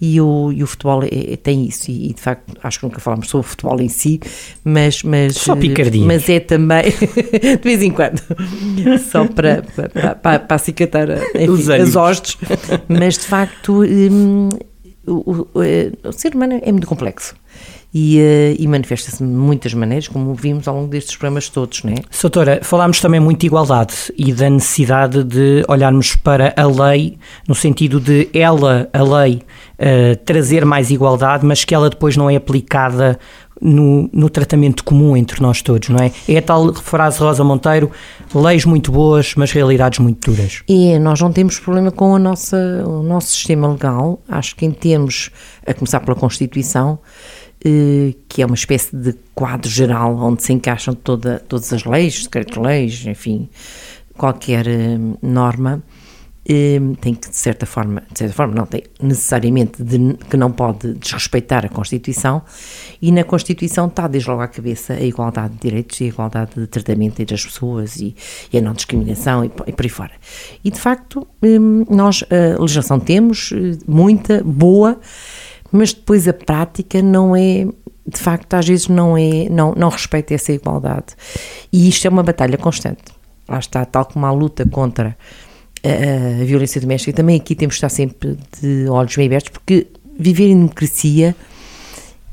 E 0.00 0.20
o, 0.20 0.50
e 0.50 0.64
o 0.64 0.66
futebol 0.66 1.04
é, 1.04 1.34
é, 1.34 1.36
tem 1.36 1.64
isso, 1.66 1.88
e, 1.88 2.10
e, 2.10 2.14
de 2.14 2.20
facto 2.20 2.58
acho 2.60 2.80
que 2.80 2.86
nunca 2.86 2.98
falámos 2.98 3.28
sobre 3.28 3.46
o 3.46 3.50
futebol 3.50 3.80
em 3.80 3.88
si, 3.88 4.18
mas. 4.64 5.02
mas 5.04 5.36
Só 5.36 5.54
picardinha. 5.54 6.06
Mas 6.06 6.28
é 6.28 6.40
também, 6.40 6.84
de 6.90 7.62
vez 7.62 7.82
em 7.82 7.92
quando, 7.92 8.20
só 9.10 9.26
para, 9.26 9.62
para, 9.62 10.14
para, 10.16 10.38
para 10.40 10.56
acicatar 10.56 11.08
enfim, 11.36 11.72
as 11.74 11.94
hostes, 11.94 12.36
mas 12.88 13.18
de 13.18 13.26
facto 13.26 13.84
hum, 13.84 14.48
o, 15.06 15.46
o, 15.54 15.62
eh, 15.62 15.92
o 16.02 16.12
ser 16.12 16.34
humano 16.34 16.60
é 16.62 16.72
muito 16.72 16.86
complexo 16.86 17.34
e, 17.94 18.18
uh, 18.18 18.56
e 18.58 18.66
manifesta-se 18.66 19.18
de 19.18 19.24
muitas 19.24 19.74
maneiras, 19.74 20.08
como 20.08 20.34
vimos 20.34 20.66
ao 20.66 20.76
longo 20.76 20.88
destes 20.88 21.16
programas 21.16 21.48
todos, 21.48 21.82
não 21.82 21.92
é? 21.92 21.96
Soutora, 22.10 22.60
falámos 22.62 23.00
também 23.00 23.20
muito 23.20 23.40
de 23.40 23.46
igualdade 23.46 23.94
e 24.16 24.32
da 24.32 24.48
necessidade 24.48 25.22
de 25.24 25.64
olharmos 25.68 26.16
para 26.16 26.54
a 26.56 26.66
lei, 26.66 27.18
no 27.46 27.54
sentido 27.54 28.00
de 28.00 28.28
ela, 28.32 28.88
a 28.92 29.02
lei, 29.02 29.42
uh, 29.78 30.16
trazer 30.24 30.64
mais 30.64 30.90
igualdade, 30.90 31.44
mas 31.44 31.64
que 31.64 31.74
ela 31.74 31.90
depois 31.90 32.16
não 32.16 32.30
é 32.30 32.36
aplicada 32.36 33.18
no, 33.62 34.10
no, 34.12 34.28
tratamento 34.28 34.82
comum 34.82 35.16
entre 35.16 35.40
nós 35.40 35.62
todos, 35.62 35.88
não 35.88 35.98
é? 36.02 36.10
É 36.28 36.38
a 36.38 36.42
tal 36.42 36.74
frase 36.74 37.20
Rosa 37.20 37.44
Monteiro, 37.44 37.92
leis 38.34 38.64
muito 38.64 38.90
boas, 38.90 39.34
mas 39.36 39.52
realidades 39.52 40.00
muito 40.00 40.32
duras. 40.32 40.62
E 40.68 40.98
nós 40.98 41.20
não 41.20 41.32
temos 41.32 41.60
problema 41.60 41.92
com 41.92 42.16
a 42.16 42.18
nossa, 42.18 42.56
o 42.84 43.02
nosso 43.04 43.28
sistema 43.28 43.68
legal, 43.68 44.20
acho 44.28 44.56
que 44.56 44.66
em 44.66 44.72
termos, 44.72 45.30
a 45.64 45.72
começar 45.72 46.00
pela 46.00 46.16
Constituição, 46.16 46.98
eh, 46.98 47.41
que 48.28 48.42
é 48.42 48.46
uma 48.46 48.54
espécie 48.54 48.94
de 48.96 49.14
quadro 49.34 49.70
geral 49.70 50.16
onde 50.16 50.42
se 50.42 50.52
encaixam 50.52 50.94
toda, 50.94 51.38
todas 51.38 51.72
as 51.72 51.84
leis, 51.84 52.24
decreto-leis, 52.24 53.06
enfim, 53.06 53.48
qualquer 54.16 54.66
eh, 54.66 54.98
norma, 55.22 55.82
eh, 56.44 56.80
tem 57.00 57.14
que, 57.14 57.30
de 57.30 57.36
certa 57.36 57.66
forma, 57.66 58.02
de 58.10 58.18
certa 58.18 58.34
forma, 58.34 58.54
não 58.54 58.66
tem 58.66 58.82
necessariamente 59.00 59.82
de, 59.82 60.14
que 60.28 60.36
não 60.36 60.50
pode 60.50 60.94
desrespeitar 60.94 61.64
a 61.64 61.68
Constituição, 61.68 62.42
e 63.00 63.12
na 63.12 63.22
Constituição 63.22 63.86
está 63.86 64.08
desde 64.08 64.28
logo 64.28 64.42
à 64.42 64.48
cabeça 64.48 64.94
a 64.94 65.00
igualdade 65.00 65.54
de 65.54 65.60
direitos 65.60 66.00
e 66.00 66.04
a 66.04 66.06
igualdade 66.08 66.50
de 66.56 66.66
tratamento 66.66 67.20
entre 67.20 67.34
as 67.34 67.44
pessoas 67.44 67.96
e, 67.96 68.14
e 68.52 68.58
a 68.58 68.60
não 68.60 68.72
discriminação 68.72 69.44
e, 69.44 69.50
e 69.66 69.72
por 69.72 69.84
aí 69.84 69.88
fora. 69.88 70.12
E 70.64 70.70
de 70.70 70.80
facto, 70.80 71.26
nós 71.88 72.24
a 72.28 72.60
legislação 72.60 72.98
temos, 72.98 73.52
muita, 73.86 74.42
boa, 74.44 74.98
mas 75.72 75.92
depois 75.92 76.28
a 76.28 76.32
prática 76.32 77.02
não 77.02 77.34
é 77.34 77.66
de 78.06 78.18
facto 78.18 78.54
às 78.54 78.66
vezes 78.66 78.88
não 78.88 79.16
é 79.16 79.48
não, 79.48 79.74
não 79.76 79.88
respeita 79.88 80.34
essa 80.34 80.52
igualdade. 80.52 81.14
E 81.72 81.88
isto 81.88 82.06
é 82.06 82.10
uma 82.10 82.22
batalha 82.22 82.58
constante. 82.58 83.02
Lá 83.48 83.58
está, 83.58 83.84
tal 83.84 84.04
como 84.04 84.26
a 84.26 84.30
luta 84.30 84.66
contra 84.66 85.16
a, 85.82 86.42
a 86.42 86.44
violência 86.44 86.80
doméstica 86.80 87.12
também 87.12 87.36
aqui 87.36 87.54
temos 87.54 87.74
de 87.74 87.78
estar 87.78 87.88
sempre 87.88 88.38
de 88.60 88.88
olhos 88.88 89.16
bem 89.16 89.26
abertos 89.26 89.50
porque 89.50 89.88
viver 90.18 90.48
em 90.48 90.56
democracia 90.56 91.34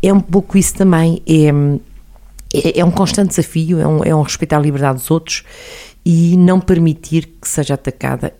é 0.01 0.13
um 0.13 0.19
pouco 0.19 0.57
isso 0.57 0.75
também. 0.75 1.21
É, 1.27 1.49
é, 2.53 2.79
é 2.79 2.85
um 2.85 2.91
constante 2.91 3.29
desafio 3.29 3.79
é 3.79 3.87
um, 3.87 4.03
é 4.03 4.15
um 4.15 4.21
respeitar 4.21 4.57
a 4.57 4.61
liberdade 4.61 4.99
dos 4.99 5.09
outros 5.11 5.43
e 6.05 6.35
não 6.37 6.59
permitir 6.59 7.27
que 7.39 7.47
seja 7.47 7.75
atacada 7.75 8.33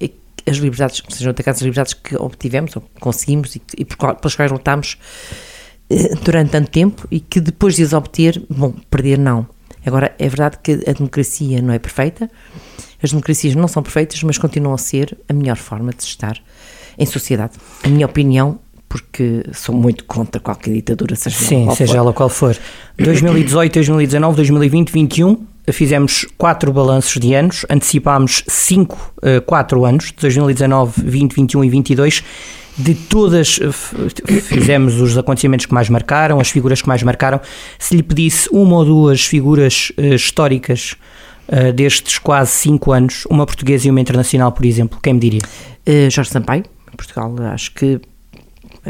as 0.50 0.58
liberdades, 0.58 1.02
sejam 1.10 1.32
atacadas 1.32 1.62
as 1.62 1.66
liberdades 1.66 1.94
que 1.94 2.16
obtivemos 2.16 2.76
ou 2.76 2.84
conseguimos 3.00 3.56
e, 3.56 3.62
e 3.78 3.86
pelas 3.86 4.36
quais 4.36 4.52
lutámos 4.52 4.98
eh, 5.90 6.16
durante 6.24 6.52
tanto 6.52 6.70
tempo 6.70 7.08
e 7.10 7.20
que 7.20 7.40
depois 7.40 7.76
de 7.76 7.84
as 7.84 7.94
obter, 7.94 8.42
bom, 8.50 8.74
perder 8.90 9.18
não. 9.18 9.48
Agora, 9.86 10.14
é 10.20 10.28
verdade 10.28 10.58
que 10.62 10.74
a 10.88 10.94
democracia 10.94 11.62
não 11.62 11.74
é 11.74 11.80
perfeita, 11.80 12.30
as 13.02 13.12
democracias 13.12 13.56
não 13.56 13.68
são 13.68 13.82
perfeitas, 13.82 14.22
mas 14.24 14.38
continuam 14.38 14.76
a 14.76 14.78
ser 14.78 15.18
a 15.28 15.34
melhor 15.34 15.58
forma 15.58 15.92
de 15.92 16.04
estar 16.04 16.38
em 16.98 17.06
sociedade. 17.06 17.54
A 17.84 17.88
minha 17.88 18.06
opinião, 18.06 18.60
porque 18.90 19.46
sou 19.54 19.74
muito 19.74 20.04
contra 20.04 20.42
qualquer 20.42 20.74
ditadura, 20.74 21.16
seja 21.16 21.38
Sim, 21.38 21.66
qual 21.66 21.76
seja 21.76 21.94
for. 21.94 21.98
ela 21.98 22.14
qual 22.14 22.30
for. 22.30 22.58
2018, 22.98 23.74
2019, 23.74 24.36
2020, 24.36 24.92
2021, 24.92 25.48
fizemos 25.72 26.26
quatro 26.38 26.72
balanços 26.72 27.20
de 27.20 27.34
anos, 27.34 27.66
antecipámos 27.70 28.44
cinco, 28.48 29.14
uh, 29.18 29.42
quatro 29.42 29.86
anos, 29.86 30.06
de 30.06 30.16
2019, 30.22 31.02
20, 31.04 31.34
21 31.34 31.64
e 31.64 31.70
22, 31.70 32.24
de 32.78 32.96
todas, 32.96 33.60
fizemos 34.44 35.02
os 35.02 35.18
acontecimentos 35.18 35.66
que 35.66 35.74
mais 35.74 35.90
marcaram, 35.90 36.40
as 36.40 36.50
figuras 36.50 36.82
que 36.82 36.88
mais 36.88 37.04
marcaram. 37.04 37.42
Se 37.78 37.94
lhe 37.94 38.02
pedisse 38.02 38.48
uma 38.54 38.78
ou 38.78 38.86
duas 38.86 39.26
figuras 39.26 39.92
uh, 39.98 40.14
históricas 40.14 40.96
destes 41.74 42.20
quase 42.20 42.52
cinco 42.52 42.92
anos, 42.92 43.26
uma 43.26 43.44
portuguesa 43.44 43.88
e 43.88 43.90
uma 43.90 44.00
internacional, 44.00 44.52
por 44.52 44.64
exemplo, 44.64 45.00
quem 45.02 45.16
me 45.16 45.20
diria? 45.20 45.42
Jorge 46.12 46.30
Sampaio, 46.30 46.64
em 46.94 46.96
Portugal, 46.96 47.34
acho 47.52 47.74
que 47.74 48.00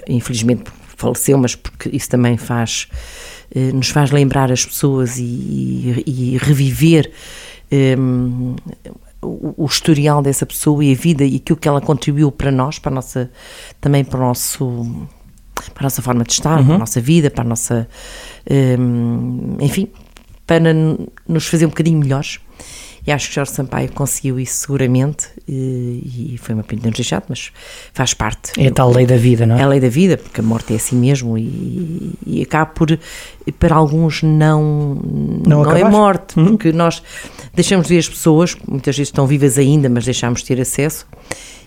infelizmente 0.09 0.63
faleceu, 0.99 1.37
mas 1.37 1.55
porque 1.55 1.89
isso 1.95 2.09
também 2.09 2.35
faz 2.35 2.89
nos 3.73 3.89
faz 3.89 4.11
lembrar 4.11 4.51
as 4.51 4.65
pessoas 4.65 5.17
e, 5.17 6.03
e, 6.05 6.33
e 6.33 6.37
reviver 6.37 7.11
um, 7.71 8.55
o, 9.21 9.63
o, 9.63 9.65
historial 9.65 10.21
dessa 10.21 10.45
pessoa 10.45 10.83
e 10.83 10.91
a 10.91 10.95
vida 10.95 11.23
e 11.23 11.37
aquilo 11.37 11.57
que 11.57 11.67
ela 11.67 11.81
contribuiu 11.81 12.31
para 12.31 12.51
nós, 12.51 12.79
para 12.79 12.91
a 12.91 12.95
nossa, 12.95 13.31
também 13.79 14.03
para 14.03 14.19
o 14.19 14.21
nosso 14.21 15.07
para 15.73 15.83
a 15.83 15.83
nossa 15.83 16.01
forma 16.01 16.23
de 16.23 16.31
estar, 16.31 16.59
uhum. 16.59 16.65
para 16.65 16.75
a 16.75 16.79
nossa 16.79 17.01
vida, 17.01 17.29
para 17.29 17.43
a 17.43 17.47
nossa 17.47 17.87
um, 18.49 19.57
enfim, 19.59 19.89
para 20.47 20.73
nos 21.27 21.47
fazer 21.47 21.65
um 21.65 21.69
bocadinho 21.69 21.99
melhores. 21.99 22.39
E 23.05 23.11
acho 23.11 23.29
que 23.29 23.35
Jorge 23.35 23.51
Sampaio 23.51 23.91
conseguiu 23.91 24.39
isso 24.39 24.57
seguramente 24.57 25.29
e, 25.47 26.33
e 26.33 26.37
foi 26.37 26.53
uma 26.53 26.63
pena 26.63 26.83
nos 26.85 26.93
deixado, 26.93 27.25
mas 27.29 27.51
faz 27.93 28.13
parte. 28.13 28.51
É 28.57 28.67
a 28.67 28.71
tal 28.71 28.91
lei 28.91 29.05
da 29.05 29.17
vida, 29.17 29.45
não 29.45 29.55
é? 29.55 29.61
É 29.61 29.63
a 29.63 29.67
lei 29.67 29.79
da 29.79 29.89
vida, 29.89 30.17
porque 30.17 30.41
a 30.41 30.43
morte 30.43 30.73
é 30.73 30.75
assim 30.75 30.95
mesmo 30.95 31.37
e, 31.37 32.13
e 32.25 32.41
acaba 32.41 32.67
por, 32.67 32.99
para 33.57 33.75
alguns, 33.75 34.21
não, 34.21 35.01
não, 35.45 35.63
não 35.63 35.71
é 35.75 35.83
morte, 35.83 36.37
uhum. 36.37 36.49
porque 36.49 36.71
nós 36.71 37.01
deixamos 37.53 37.87
de 37.87 37.93
ver 37.93 37.99
as 37.99 38.09
pessoas, 38.09 38.55
muitas 38.67 38.95
vezes 38.95 39.09
estão 39.09 39.25
vivas 39.25 39.57
ainda, 39.57 39.89
mas 39.89 40.05
deixamos 40.05 40.41
de 40.41 40.47
ter 40.47 40.61
acesso 40.61 41.07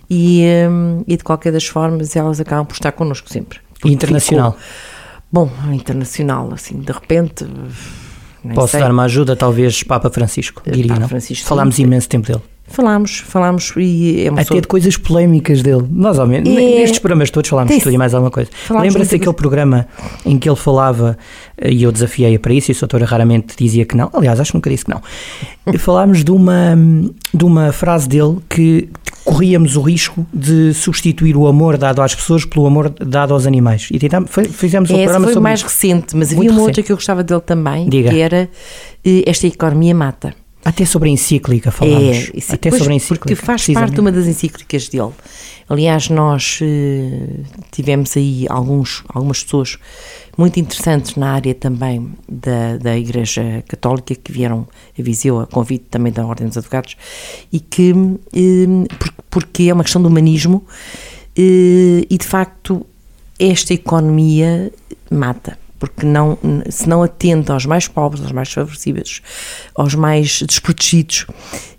e, 0.09 0.45
um, 0.69 1.03
e 1.07 1.17
de 1.17 1.25
qualquer 1.25 1.53
das 1.53 1.67
formas 1.67 2.15
elas 2.15 2.41
acabam 2.41 2.67
por 2.67 2.75
estar 2.75 2.93
connosco 2.93 3.29
sempre. 3.31 3.59
Internacional? 3.85 4.53
Ficou, 4.53 4.67
bom, 5.33 5.51
internacional, 5.73 6.53
assim, 6.53 6.79
de 6.79 6.93
repente 6.93 7.47
Posso 8.55 8.73
sei. 8.73 8.81
dar 8.81 8.91
uma 8.91 9.05
ajuda, 9.05 9.37
talvez, 9.37 9.83
Papa 9.83 10.11
Francisco, 10.11 10.63
diria, 10.65 10.89
Papa 10.89 11.01
não? 11.01 11.09
Francisco, 11.09 11.47
Falámos 11.47 11.77
sim. 11.77 11.85
imenso 11.85 12.09
tempo 12.09 12.27
dele. 12.27 12.43
Falámos, 12.67 13.19
falámos 13.19 13.73
e 13.77 14.25
é 14.25 14.31
uma 14.31 14.41
Até 14.41 14.45
pessoa... 14.45 14.61
de 14.61 14.69
coisas 14.69 14.97
polémicas 14.97 15.63
dele, 15.63 15.85
mais 15.91 16.19
ou 16.19 16.27
menos. 16.27 16.49
É... 16.49 16.53
Nestes 16.53 16.99
programas 16.99 17.31
todos 17.31 17.51
falámos 17.51 17.75
de 17.75 17.81
tudo 17.81 17.93
e 17.93 17.99
mais 17.99 18.15
alguma 18.15 18.31
coisa. 18.31 18.51
Lembra-se 18.71 19.19
daquele 19.19 19.35
programa 19.35 19.87
em 20.25 20.39
que 20.39 20.49
ele 20.49 20.57
falava, 20.57 21.19
e 21.63 21.83
eu 21.83 21.93
desafiei-a 21.93 22.39
para 22.39 22.55
isso, 22.55 22.71
e 22.71 22.75
a 22.75 22.79
doutora 22.79 23.05
raramente 23.05 23.55
dizia 23.57 23.85
que 23.85 23.97
não, 23.97 24.11
aliás, 24.13 24.41
acho 24.41 24.53
que 24.53 24.57
nunca 24.57 24.71
disse 24.71 24.85
que 24.85 24.91
não. 24.91 25.03
falámos 25.79 26.25
de 26.25 26.31
uma, 26.31 26.77
de 27.35 27.45
uma 27.45 27.73
frase 27.73 28.09
dele 28.09 28.39
que 28.49 28.89
corríamos 29.25 29.77
o 29.77 29.83
risco 29.83 30.27
de 30.33 30.73
substituir 30.75 31.37
o 31.37 31.47
amor 31.47 31.77
dado 31.77 32.03
às 32.03 32.15
pessoas 32.15 32.45
pelo 32.45 32.67
amor 32.67 32.91
dado 32.91 33.35
aos 33.35 33.47
animais. 33.47 33.89
E 33.91 33.99
fizemos 34.51 34.91
um 34.91 34.95
Esse 34.95 35.05
programa 35.05 35.25
foi 35.25 35.35
sobre 35.35 35.43
mais 35.43 35.63
recente, 35.63 36.17
mas 36.17 36.33
havia 36.33 36.51
uma 36.51 36.63
outra 36.63 36.83
que 36.83 36.91
eu 36.91 36.97
gostava 36.97 37.23
dele 37.23 37.41
também, 37.41 37.89
Diga. 37.89 38.11
que 38.11 38.21
era 38.21 38.49
eh, 39.05 39.23
Esta 39.27 39.47
Economia 39.47 39.95
Mata. 39.95 40.42
Até 40.65 40.85
sobre 40.85 41.09
a 41.09 41.13
encíclica 41.13 41.71
falámos. 41.71 42.31
É, 42.35 42.55
Até 42.55 42.71
sobre 42.71 42.93
a 42.93 42.97
encíclica. 42.97 43.25
Porque 43.25 43.35
faz 43.35 43.67
parte 43.67 43.95
de 43.95 44.01
uma 44.01 44.13
das 44.13 44.27
encíclicas 44.27 44.89
dele. 44.89 45.11
Aliás, 45.69 46.09
nós 46.09 46.61
uh, 46.61 47.45
tivemos 47.71 48.17
aí 48.17 48.47
alguns, 48.49 49.03
algumas 49.09 49.43
pessoas 49.43 49.79
muito 50.37 50.61
interessantes 50.61 51.17
na 51.17 51.33
área 51.33 51.55
também 51.55 52.13
da, 52.29 52.77
da 52.77 52.97
Igreja 52.97 53.65
Católica 53.67 54.15
que 54.15 54.31
vieram 54.31 54.69
a 54.99 55.03
Viseu 55.03 55.41
a 55.41 55.47
convite 55.47 55.87
também 55.91 56.13
da 56.13 56.25
Ordem 56.25 56.47
dos 56.47 56.57
Advogados 56.57 56.97
e 57.53 57.59
que, 57.59 57.93
uh, 57.93 58.87
porque 59.31 59.65
é 59.65 59.75
uma 59.75 59.83
questão 59.83 60.01
do 60.01 60.09
humanismo 60.09 60.59
uh, 60.59 62.07
e 62.09 62.17
de 62.19 62.27
facto 62.27 62.87
esta 63.39 63.75
economia 63.75 64.73
mata 65.11 65.59
porque 65.83 66.07
não, 66.07 66.39
se 66.71 66.89
não 66.89 67.03
atenta 67.03 67.53
aos 67.53 67.67
mais 67.67 67.89
pobres, 67.89 68.23
aos 68.23 68.31
mais 68.31 68.47
desfavorecidos, 68.47 69.21
aos 69.75 69.97
mais 69.97 70.41
desprotegidos, 70.43 71.27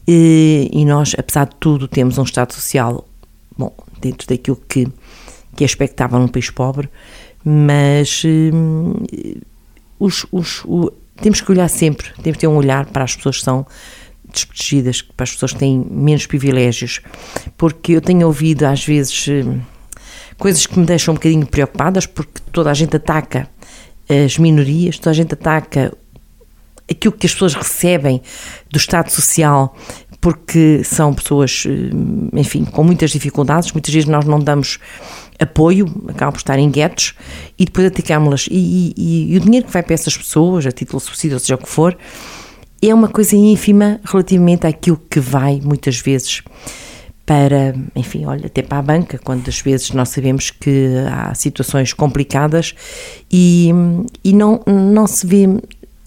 e, 0.05 0.69
e, 0.74 0.83
nós, 0.83 1.15
apesar 1.17 1.45
de 1.45 1.55
tudo, 1.55 1.88
temos 1.88 2.17
um 2.17 2.24
Estado 2.24 2.51
social, 2.51 3.07
bom, 3.57 3.74
dentro 4.01 4.27
daquilo 4.27 4.57
que, 4.67 4.89
que 5.55 5.63
é 5.63 5.65
expectável 5.65 6.19
num 6.19 6.27
país 6.27 6.50
pobre, 6.50 6.89
mas 7.45 8.24
hum, 8.25 8.95
os, 9.98 10.25
os, 10.33 10.65
o, 10.65 10.91
temos 11.22 11.39
que 11.39 11.50
olhar 11.50 11.69
sempre, 11.69 12.07
temos 12.22 12.36
que 12.36 12.39
ter 12.39 12.48
um 12.48 12.57
olhar 12.57 12.88
para 12.88 13.05
as 13.05 13.15
pessoas 13.15 13.38
que 13.38 13.45
são 13.45 13.65
desprotegidas, 14.33 15.01
para 15.01 15.24
as 15.24 15.31
pessoas 15.31 15.53
que 15.53 15.60
têm 15.60 15.88
menos 15.89 16.25
privilégios, 16.25 17.00
porque 17.55 17.93
eu 17.93 18.01
tenho 18.01 18.27
ouvido 18.27 18.65
às 18.65 18.83
vezes 18.83 19.29
hum, 19.29 19.62
coisas 20.38 20.65
que 20.65 20.77
me 20.77 20.86
deixam 20.86 21.13
um 21.13 21.15
bocadinho 21.15 21.45
preocupadas, 21.45 22.05
porque 22.05 22.41
toda 22.51 22.69
a 22.69 22.74
gente 22.74 22.98
ataca 22.98 23.52
as 24.10 24.38
minorias, 24.38 24.98
toda 24.98 25.12
a 25.12 25.13
gente 25.13 25.33
ataca 25.33 25.93
aquilo 26.89 27.13
que 27.13 27.25
as 27.25 27.33
pessoas 27.33 27.53
recebem 27.53 28.22
do 28.69 28.77
Estado 28.77 29.10
Social, 29.10 29.75
porque 30.19 30.83
são 30.83 31.13
pessoas, 31.13 31.65
eh, 31.67 32.39
enfim, 32.39 32.63
com 32.65 32.83
muitas 32.83 33.12
dificuldades, 33.12 33.72
muitas 33.74 33.93
vezes 33.93 34.07
nós 34.07 34.25
não 34.25 34.39
damos 34.39 34.79
apoio, 35.39 35.86
acabam 36.07 36.31
por 36.31 36.38
estar 36.38 36.57
em 36.57 36.69
guetos, 36.69 37.13
e 37.60 37.65
depois 37.65 37.88
atacámos-las. 37.88 38.48
E, 38.50 38.93
e, 38.98 39.33
e, 39.33 39.38
o 39.38 39.39
dinheiro 39.41 39.65
que 39.65 39.74
vai 39.74 39.83
para 39.83 39.93
essas 39.93 40.15
pessoas, 40.15 40.65
a 40.65 40.72
título 40.72 41.00
de 41.00 41.05
subsídio, 41.05 41.36
ou 41.36 41.39
seja 41.39 41.55
o 41.55 41.57
que 41.57 41.67
for, 41.67 41.98
é 42.81 42.93
uma 42.93 43.07
coisa 43.07 43.36
ínfima 43.36 44.00
relativamente 44.03 44.67
àquilo 44.67 44.98
que 45.10 45.19
vai, 45.19 45.60
muitas 45.62 46.00
vezes, 46.00 46.41
para, 47.25 47.74
enfim, 47.96 48.25
olha, 48.25 48.48
até 48.48 48.62
para 48.62 48.80
a 48.80 48.82
banca, 48.82 49.18
quando 49.18 49.48
às 49.48 49.60
vezes 49.62 49.92
nós 49.92 50.10
sabemos 50.10 50.51
que 50.51 50.89
há 51.10 51.34
situações 51.34 51.94
complicadas 51.94 52.75
e, 53.32 53.70
e 54.24 54.34
não, 54.34 54.62
não 54.68 55.08
se 55.08 55.25
vê, 55.25 55.48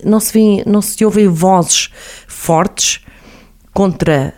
não 0.04 0.20
se 0.20 0.32
vê, 0.32 0.62
não 0.66 0.82
se 0.82 1.02
ouvem 1.04 1.26
vozes 1.28 1.90
fortes 2.26 3.00
contra 3.72 4.34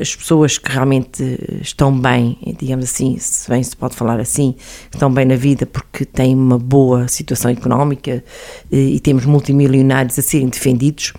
as 0.00 0.14
pessoas 0.14 0.56
que 0.56 0.70
realmente 0.70 1.22
estão 1.60 1.98
bem, 1.98 2.38
digamos 2.58 2.84
assim, 2.84 3.18
se 3.18 3.48
bem 3.48 3.62
se 3.62 3.76
pode 3.76 3.96
falar 3.96 4.20
assim, 4.20 4.54
estão 4.92 5.12
bem 5.12 5.26
na 5.26 5.34
vida 5.34 5.66
porque 5.66 6.04
têm 6.04 6.34
uma 6.34 6.58
boa 6.58 7.08
situação 7.08 7.50
económica 7.50 8.22
e, 8.70 8.76
eh, 8.76 8.94
e 8.94 9.00
temos 9.00 9.24
multimilionários 9.24 10.18
a 10.18 10.22
serem 10.22 10.48
defendidos, 10.48 11.12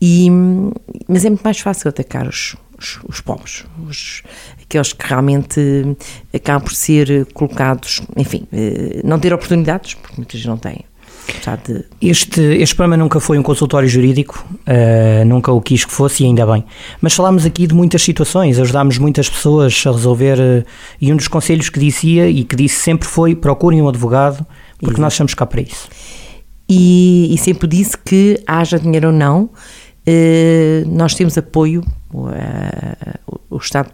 e, 0.00 0.28
mas 1.08 1.24
é 1.24 1.30
muito 1.30 1.42
mais 1.42 1.58
fácil 1.58 1.88
atacar 1.88 2.28
os, 2.28 2.56
os, 2.84 2.98
os 3.08 3.20
pobres, 3.20 3.64
os, 3.88 4.22
aqueles 4.62 4.92
que 4.92 5.06
realmente 5.06 5.96
acabam 6.32 6.62
por 6.62 6.74
ser 6.74 7.26
colocados, 7.32 8.02
enfim, 8.16 8.46
eh, 8.52 9.00
não 9.02 9.18
ter 9.18 9.32
oportunidades, 9.32 9.94
porque 9.94 10.16
muitas 10.16 10.34
vezes 10.34 10.46
não 10.46 10.58
têm. 10.58 10.84
De... 11.66 11.84
Este, 12.02 12.40
este 12.40 12.74
programa 12.74 12.98
nunca 12.98 13.18
foi 13.18 13.38
um 13.38 13.42
consultório 13.42 13.88
jurídico, 13.88 14.46
uh, 14.50 15.24
nunca 15.24 15.50
o 15.50 15.60
quis 15.60 15.82
que 15.82 15.90
fosse 15.90 16.22
e 16.22 16.26
ainda 16.26 16.44
bem. 16.46 16.64
Mas 17.00 17.14
falámos 17.14 17.46
aqui 17.46 17.66
de 17.66 17.74
muitas 17.74 18.02
situações, 18.02 18.58
ajudámos 18.58 18.98
muitas 18.98 19.30
pessoas 19.30 19.82
a 19.86 19.90
resolver. 19.90 20.38
Uh, 20.38 20.64
e 21.00 21.10
um 21.10 21.16
dos 21.16 21.26
conselhos 21.26 21.70
que 21.70 21.80
dizia 21.80 22.28
e 22.28 22.44
que 22.44 22.54
disse 22.54 22.76
sempre 22.76 23.08
foi: 23.08 23.34
procurem 23.34 23.80
um 23.80 23.88
advogado, 23.88 24.46
porque 24.78 24.92
Exato. 24.92 25.00
nós 25.00 25.12
estamos 25.14 25.34
cá 25.34 25.46
para 25.46 25.62
isso. 25.62 25.88
E, 26.68 27.34
e 27.34 27.38
sempre 27.38 27.66
disse 27.68 27.96
que, 27.96 28.42
haja 28.46 28.78
dinheiro 28.78 29.08
ou 29.08 29.12
não, 29.12 29.44
uh, 29.44 29.50
nós 30.86 31.14
temos 31.14 31.38
apoio 31.38 31.82
o, 32.14 33.40
o 33.50 33.56
Estado 33.56 33.90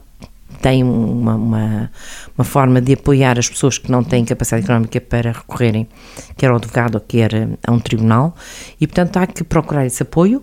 tem 0.60 0.82
uma, 0.82 1.34
uma, 1.34 1.90
uma, 2.36 2.44
forma 2.44 2.80
de 2.80 2.92
apoiar 2.92 3.38
as 3.38 3.48
pessoas 3.48 3.78
que 3.78 3.90
não 3.90 4.02
têm 4.02 4.24
capacidade 4.24 4.64
económica 4.64 5.00
para 5.00 5.32
recorrerem, 5.32 5.88
quer 6.36 6.50
ao 6.50 6.56
advogado, 6.56 7.00
quer 7.00 7.30
a 7.66 7.72
um 7.72 7.78
tribunal, 7.78 8.34
e 8.80 8.86
portanto 8.86 9.16
há 9.16 9.26
que 9.26 9.42
procurar 9.44 9.86
esse 9.86 10.02
apoio 10.02 10.42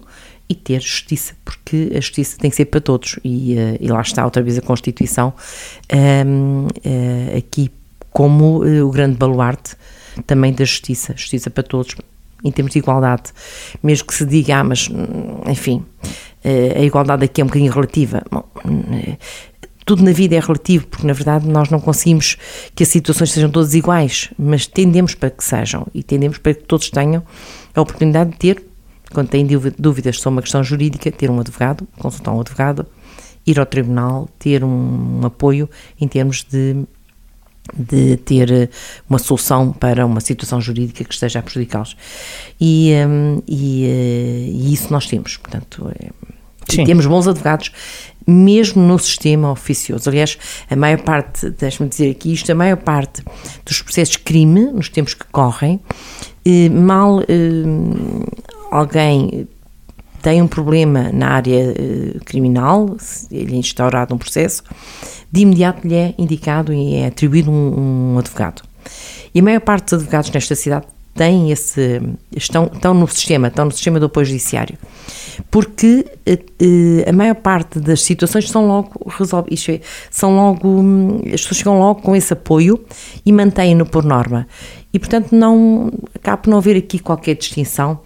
e 0.49 0.55
ter 0.55 0.81
justiça, 0.81 1.35
porque 1.43 1.91
a 1.93 1.99
justiça 1.99 2.37
tem 2.37 2.49
que 2.49 2.55
ser 2.55 2.65
para 2.65 2.79
todos, 2.79 3.19
e, 3.23 3.55
uh, 3.55 3.77
e 3.79 3.87
lá 3.89 4.01
está 4.01 4.23
outra 4.23 4.41
vez 4.41 4.57
a 4.57 4.61
Constituição 4.61 5.33
um, 5.93 5.97
ehm, 5.97 6.67
uh, 6.67 6.69
eh, 6.83 7.37
aqui 7.37 7.69
como 8.11 8.63
uh, 8.63 8.87
o 8.87 8.91
grande 8.91 9.17
baluarte 9.17 9.75
também 10.25 10.53
da 10.53 10.63
justiça, 10.63 11.13
justiça 11.15 11.49
para 11.49 11.63
todos, 11.63 11.95
em 12.43 12.51
termos 12.51 12.71
de 12.71 12.79
igualdade, 12.79 13.31
mesmo 13.83 14.07
que 14.07 14.13
se 14.13 14.25
diga, 14.25 14.57
ah, 14.57 14.63
mas 14.63 14.89
enfim, 15.47 15.85
a 16.77 16.81
igualdade 16.81 17.25
aqui 17.25 17.41
é 17.41 17.43
um 17.43 17.47
bocadinho 17.47 17.71
relativa. 17.71 18.23
Bom, 18.31 18.43
tudo 19.87 20.03
na 20.03 20.11
vida 20.11 20.35
é 20.35 20.39
relativo, 20.39 20.85
porque 20.87 21.07
na 21.07 21.13
verdade 21.13 21.47
nós 21.47 21.69
não 21.69 21.79
conseguimos 21.79 22.35
que 22.75 22.83
as 22.83 22.89
situações 22.89 23.31
sejam 23.31 23.49
todas 23.49 23.73
iguais, 23.73 24.29
mas 24.37 24.67
tendemos 24.67 25.15
para 25.15 25.29
que 25.29 25.41
sejam 25.41 25.87
e 25.93 26.03
tendemos 26.03 26.37
para 26.37 26.53
que 26.53 26.63
todos 26.63 26.89
tenham 26.89 27.23
a 27.73 27.81
oportunidade 27.81 28.31
de 28.31 28.37
ter, 28.37 28.63
quando 29.13 29.29
têm 29.29 29.47
dúvidas 29.79 30.19
sobre 30.19 30.35
uma 30.35 30.41
questão 30.41 30.61
jurídica, 30.61 31.09
ter 31.09 31.31
um 31.31 31.39
advogado, 31.39 31.87
consultar 31.97 32.33
um 32.33 32.41
advogado, 32.41 32.85
ir 33.45 33.57
ao 33.57 33.65
tribunal, 33.65 34.29
ter 34.37 34.61
um, 34.61 35.21
apoio 35.23 35.69
em 35.99 36.07
termos 36.07 36.43
de 36.43 36.85
de 37.77 38.15
ter 38.15 38.69
uma 39.09 39.19
solução 39.19 39.73
para 39.73 40.05
uma 40.05 40.21
situação 40.21 40.61
jurídica 40.61 41.03
que 41.03 41.13
esteja 41.13 41.39
a 41.39 41.41
prejudicá-los. 41.41 41.97
E, 42.61 42.93
um, 43.05 43.41
e, 43.45 43.83
eh, 43.85 44.49
e, 44.53 44.73
isso 44.73 44.89
nós 44.89 45.05
temos, 45.05 45.35
portanto, 45.35 45.91
é, 45.99 46.07
temos 46.67 47.05
bons 47.05 47.27
advogados 47.27 47.71
mesmo 48.27 48.83
no 48.83 48.99
sistema 48.99 49.49
oficioso. 49.49 50.09
Aliás, 50.09 50.37
a 50.69 50.75
maior 50.75 50.99
parte, 50.99 51.49
deixe-me 51.51 51.87
dizer 51.87 52.11
aqui 52.11 52.33
isto, 52.33 52.51
a 52.51 52.55
maior 52.55 52.75
parte 52.75 53.23
dos 53.65 53.81
processos 53.81 54.17
de 54.17 54.19
crime, 54.19 54.71
nos 54.73 54.89
tempos 54.89 55.13
que 55.13 55.23
correm, 55.31 55.79
eh, 56.45 56.67
mal 56.69 57.21
eh, 57.21 57.25
alguém 58.69 59.47
tem 60.21 60.41
um 60.41 60.47
problema 60.47 61.09
na 61.13 61.29
área 61.29 61.71
eh, 61.71 62.19
criminal, 62.25 62.97
ele 63.31 63.55
é 63.55 63.59
instaurado 63.59 64.13
um 64.13 64.17
processo, 64.17 64.61
de 65.31 65.41
imediato 65.41 65.87
lhe 65.87 65.95
é 65.95 66.13
indicado 66.17 66.73
e 66.73 66.95
é 66.95 67.07
atribuído 67.07 67.49
um, 67.49 68.13
um 68.13 68.19
advogado. 68.19 68.61
E 69.33 69.39
a 69.39 69.43
maior 69.43 69.61
parte 69.61 69.85
dos 69.85 69.93
advogados 69.93 70.31
nesta 70.31 70.55
cidade 70.55 70.85
têm 71.17 71.51
esse, 71.51 72.01
estão, 72.35 72.69
estão 72.73 72.93
no 72.93 73.07
sistema, 73.07 73.47
estão 73.47 73.65
no 73.65 73.71
sistema 73.71 73.99
do 73.99 74.05
apoio 74.05 74.25
judiciário. 74.25 74.77
Porque 75.51 76.05
eh, 76.25 76.39
eh, 76.59 77.09
a 77.09 77.13
maior 77.13 77.35
parte 77.35 77.79
das 77.79 78.01
situações 78.01 78.49
são 78.49 78.67
logo 78.67 78.91
resolvidas, 79.17 79.67
é, 79.69 79.81
são 80.09 80.35
logo, 80.35 80.67
hum, 80.67 81.21
as 81.25 81.41
pessoas 81.41 81.57
chegam 81.57 81.79
logo 81.79 82.01
com 82.01 82.15
esse 82.15 82.33
apoio 82.33 82.79
e 83.25 83.31
mantêm-no 83.31 83.85
por 83.85 84.03
norma. 84.03 84.47
E 84.93 84.99
portanto 84.99 85.33
não, 85.33 85.91
acaba 86.15 86.37
por 86.37 86.49
não 86.49 86.57
haver 86.57 86.77
aqui 86.77 86.99
qualquer 86.99 87.35
distinção 87.35 87.99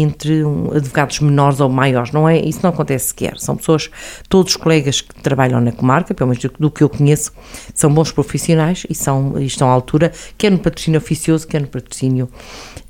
entre 0.00 0.44
um, 0.44 0.70
advogados 0.74 1.20
menores 1.20 1.60
ou 1.60 1.68
maiores, 1.68 2.12
não 2.12 2.28
é? 2.28 2.38
Isso 2.38 2.60
não 2.62 2.70
acontece 2.70 3.08
sequer. 3.08 3.38
São 3.38 3.56
pessoas, 3.56 3.90
todos 4.28 4.52
os 4.52 4.56
colegas 4.56 5.00
que 5.00 5.14
trabalham 5.22 5.60
na 5.60 5.72
comarca, 5.72 6.14
pelo 6.14 6.30
menos 6.30 6.42
do, 6.42 6.52
do 6.58 6.70
que 6.70 6.82
eu 6.82 6.88
conheço, 6.88 7.32
são 7.74 7.92
bons 7.92 8.12
profissionais 8.12 8.86
e, 8.88 8.94
são, 8.94 9.38
e 9.38 9.46
estão 9.46 9.68
à 9.68 9.72
altura, 9.72 10.12
quer 10.36 10.50
no 10.50 10.58
patrocínio 10.58 10.98
oficioso, 10.98 11.46
quer 11.46 11.60
no 11.60 11.68
patrocínio 11.68 12.28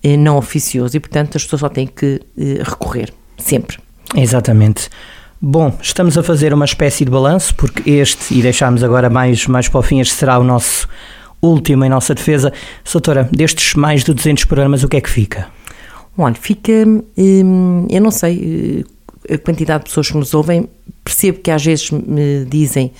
eh, 0.02 0.16
não 0.16 0.36
oficioso. 0.36 0.96
E, 0.96 1.00
portanto, 1.00 1.36
as 1.36 1.44
pessoas 1.44 1.60
só 1.60 1.68
têm 1.68 1.86
que 1.86 2.20
eh, 2.38 2.62
recorrer, 2.62 3.12
sempre. 3.38 3.78
Exatamente. 4.14 4.88
Bom, 5.40 5.76
estamos 5.82 6.16
a 6.16 6.22
fazer 6.22 6.54
uma 6.54 6.64
espécie 6.64 7.04
de 7.04 7.10
balanço, 7.10 7.54
porque 7.54 7.90
este, 7.90 8.34
e 8.34 8.42
deixámos 8.42 8.82
agora 8.82 9.10
mais, 9.10 9.46
mais 9.46 9.68
para 9.68 9.80
o 9.80 9.82
fim, 9.82 10.00
este 10.00 10.14
será 10.14 10.38
o 10.38 10.44
nosso 10.44 10.88
último 11.42 11.84
em 11.84 11.88
nossa 11.88 12.14
defesa. 12.14 12.52
Soutora, 12.82 13.28
destes 13.30 13.74
mais 13.74 14.02
de 14.02 14.14
200 14.14 14.44
programas, 14.44 14.82
o 14.82 14.88
que 14.88 14.96
é 14.96 15.00
que 15.00 15.10
fica? 15.10 15.48
Olha, 16.18 16.34
fica. 16.34 16.72
Hum, 17.16 17.86
eu 17.90 18.00
não 18.00 18.10
sei 18.10 18.84
eh, 19.28 19.34
a 19.34 19.38
quantidade 19.38 19.84
de 19.84 19.90
pessoas 19.90 20.08
que 20.08 20.16
nos 20.16 20.32
ouvem, 20.34 20.68
percebo 21.04 21.40
que 21.40 21.50
às 21.50 21.64
vezes 21.64 21.90
me 21.90 22.44
dizem 22.46 22.92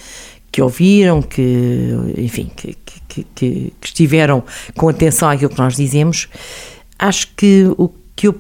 que 0.53 0.63
ouviram, 0.63 1.23
que, 1.23 1.93
enfim, 2.17 2.51
que, 2.55 2.77
que, 2.85 3.01
que, 3.09 3.25
que 3.35 3.73
estiveram 3.83 4.43
com 4.77 4.89
atenção 4.89 5.29
àquilo 5.29 5.51
que 5.51 5.59
nós 5.59 5.77
dizemos. 5.77 6.29
Acho 6.99 7.29
que 7.37 7.67
o 7.77 7.91
que, 8.15 8.29
eu, 8.29 8.35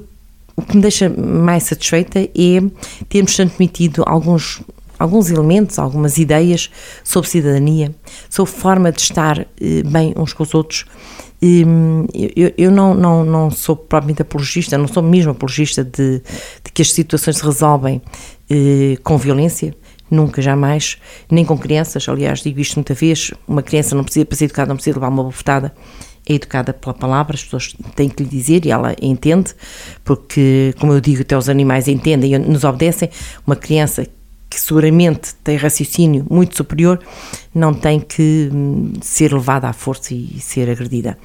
o 0.56 0.62
que 0.62 0.76
me 0.76 0.82
deixa 0.82 1.08
mais 1.08 1.64
satisfeita 1.64 2.20
é 2.20 2.62
termos 3.08 3.34
transmitido 3.34 4.02
alguns 4.06 4.62
alguns 4.98 5.30
elementos, 5.30 5.78
algumas 5.78 6.16
ideias 6.16 6.70
sobre 7.04 7.28
cidadania, 7.28 7.94
sobre 8.30 8.50
forma 8.52 8.90
de 8.90 9.02
estar 9.02 9.40
eh, 9.40 9.82
bem 9.84 10.14
uns 10.16 10.32
com 10.32 10.42
os 10.42 10.54
outros 10.54 10.86
Hum, 11.42 12.06
eu, 12.14 12.52
eu 12.56 12.70
não, 12.70 12.94
não, 12.94 13.24
não 13.24 13.50
sou 13.50 13.76
propriamente 13.76 14.22
apologista, 14.22 14.78
não 14.78 14.88
sou 14.88 15.02
mesmo 15.02 15.32
apologista 15.32 15.84
de, 15.84 16.22
de 16.64 16.72
que 16.72 16.80
as 16.80 16.92
situações 16.92 17.36
se 17.36 17.44
resolvem 17.44 18.00
eh, 18.48 18.96
com 19.02 19.18
violência, 19.18 19.74
nunca, 20.10 20.40
jamais, 20.40 20.98
nem 21.30 21.44
com 21.44 21.58
crianças. 21.58 22.08
Aliás, 22.08 22.40
digo 22.40 22.60
isto 22.60 22.76
muita 22.76 22.94
vez: 22.94 23.32
uma 23.46 23.62
criança 23.62 23.94
não 23.94 24.04
precisa, 24.04 24.24
para 24.24 24.36
ser 24.36 24.44
educada, 24.46 24.68
não 24.68 24.76
precisa 24.76 24.96
levar 24.96 25.08
uma 25.08 25.24
bofetada. 25.24 25.74
É 26.28 26.34
educada 26.34 26.72
pela 26.72 26.92
palavra, 26.92 27.36
as 27.36 27.44
pessoas 27.44 27.76
têm 27.94 28.08
que 28.08 28.24
lhe 28.24 28.28
dizer 28.28 28.66
e 28.66 28.70
ela 28.72 28.96
entende, 29.00 29.54
porque, 30.02 30.74
como 30.80 30.92
eu 30.92 31.00
digo, 31.00 31.22
até 31.22 31.38
os 31.38 31.48
animais 31.48 31.86
entendem 31.86 32.34
e 32.34 32.38
nos 32.38 32.64
obedecem. 32.64 33.08
Uma 33.46 33.54
criança 33.54 34.04
que 34.56 34.60
seguramente 34.62 35.34
tem 35.44 35.54
raciocínio 35.58 36.26
muito 36.30 36.56
superior, 36.56 36.98
não 37.54 37.74
tem 37.74 38.00
que 38.00 38.48
hum, 38.50 38.94
ser 39.02 39.30
levada 39.34 39.68
à 39.68 39.72
força 39.74 40.14
e 40.14 40.40
ser 40.40 40.70
agredida. 40.70 41.18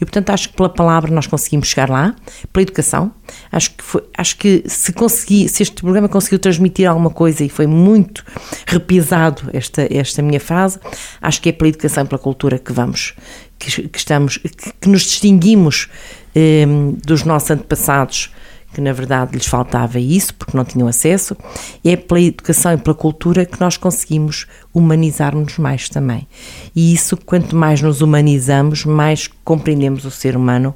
E 0.00 0.04
portanto 0.04 0.30
acho 0.30 0.50
que 0.50 0.56
pela 0.56 0.68
palavra 0.68 1.10
nós 1.10 1.26
conseguimos 1.26 1.66
chegar 1.66 1.90
lá, 1.90 2.14
pela 2.52 2.62
educação. 2.62 3.10
Acho 3.50 3.72
que 3.72 3.82
foi, 3.82 4.04
acho 4.16 4.36
que 4.36 4.62
se 4.66 4.92
consegui, 4.92 5.48
se 5.48 5.64
este 5.64 5.82
programa 5.82 6.08
conseguiu 6.08 6.38
transmitir 6.38 6.88
alguma 6.88 7.10
coisa 7.10 7.42
e 7.42 7.48
foi 7.48 7.66
muito 7.66 8.24
repisado 8.68 9.50
esta 9.52 9.88
esta 9.90 10.22
minha 10.22 10.38
frase, 10.38 10.78
acho 11.20 11.42
que 11.42 11.48
é 11.48 11.52
pela 11.52 11.70
educação 11.70 12.04
e 12.04 12.06
pela 12.06 12.20
cultura 12.20 12.56
que 12.56 12.72
vamos 12.72 13.14
que, 13.58 13.88
que 13.88 13.98
estamos 13.98 14.36
que, 14.36 14.72
que, 14.80 14.88
nos 14.88 15.02
distinguimos 15.02 15.88
hum, 16.36 16.96
dos 17.04 17.24
nossos 17.24 17.50
antepassados 17.50 18.30
que 18.76 18.80
na 18.82 18.92
verdade 18.92 19.32
lhes 19.32 19.46
faltava 19.46 19.98
isso, 19.98 20.34
porque 20.34 20.54
não 20.54 20.62
tinham 20.62 20.86
acesso, 20.86 21.34
é 21.82 21.96
pela 21.96 22.20
educação 22.20 22.74
e 22.74 22.76
pela 22.76 22.94
cultura 22.94 23.46
que 23.46 23.58
nós 23.58 23.78
conseguimos 23.78 24.46
humanizar-nos 24.74 25.56
mais 25.56 25.88
também. 25.88 26.28
E 26.74 26.92
isso, 26.92 27.16
quanto 27.16 27.56
mais 27.56 27.80
nos 27.80 28.02
humanizamos, 28.02 28.84
mais 28.84 29.30
compreendemos 29.42 30.04
o 30.04 30.10
ser 30.10 30.36
humano, 30.36 30.74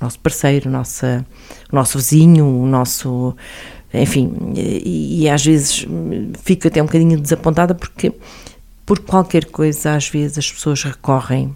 o 0.00 0.04
nosso 0.04 0.18
parceiro, 0.18 0.70
o 0.70 0.72
nosso, 0.72 1.04
o 1.04 1.76
nosso 1.76 1.98
vizinho, 1.98 2.46
o 2.46 2.66
nosso. 2.66 3.36
Enfim, 3.92 4.34
e, 4.56 5.24
e 5.24 5.28
às 5.28 5.44
vezes 5.44 5.86
fico 6.42 6.68
até 6.68 6.82
um 6.82 6.86
bocadinho 6.86 7.20
desapontada 7.20 7.74
porque, 7.74 8.14
por 8.86 9.00
qualquer 9.00 9.44
coisa, 9.44 9.94
às 9.94 10.08
vezes 10.08 10.38
as 10.38 10.50
pessoas 10.50 10.82
recorrem 10.84 11.54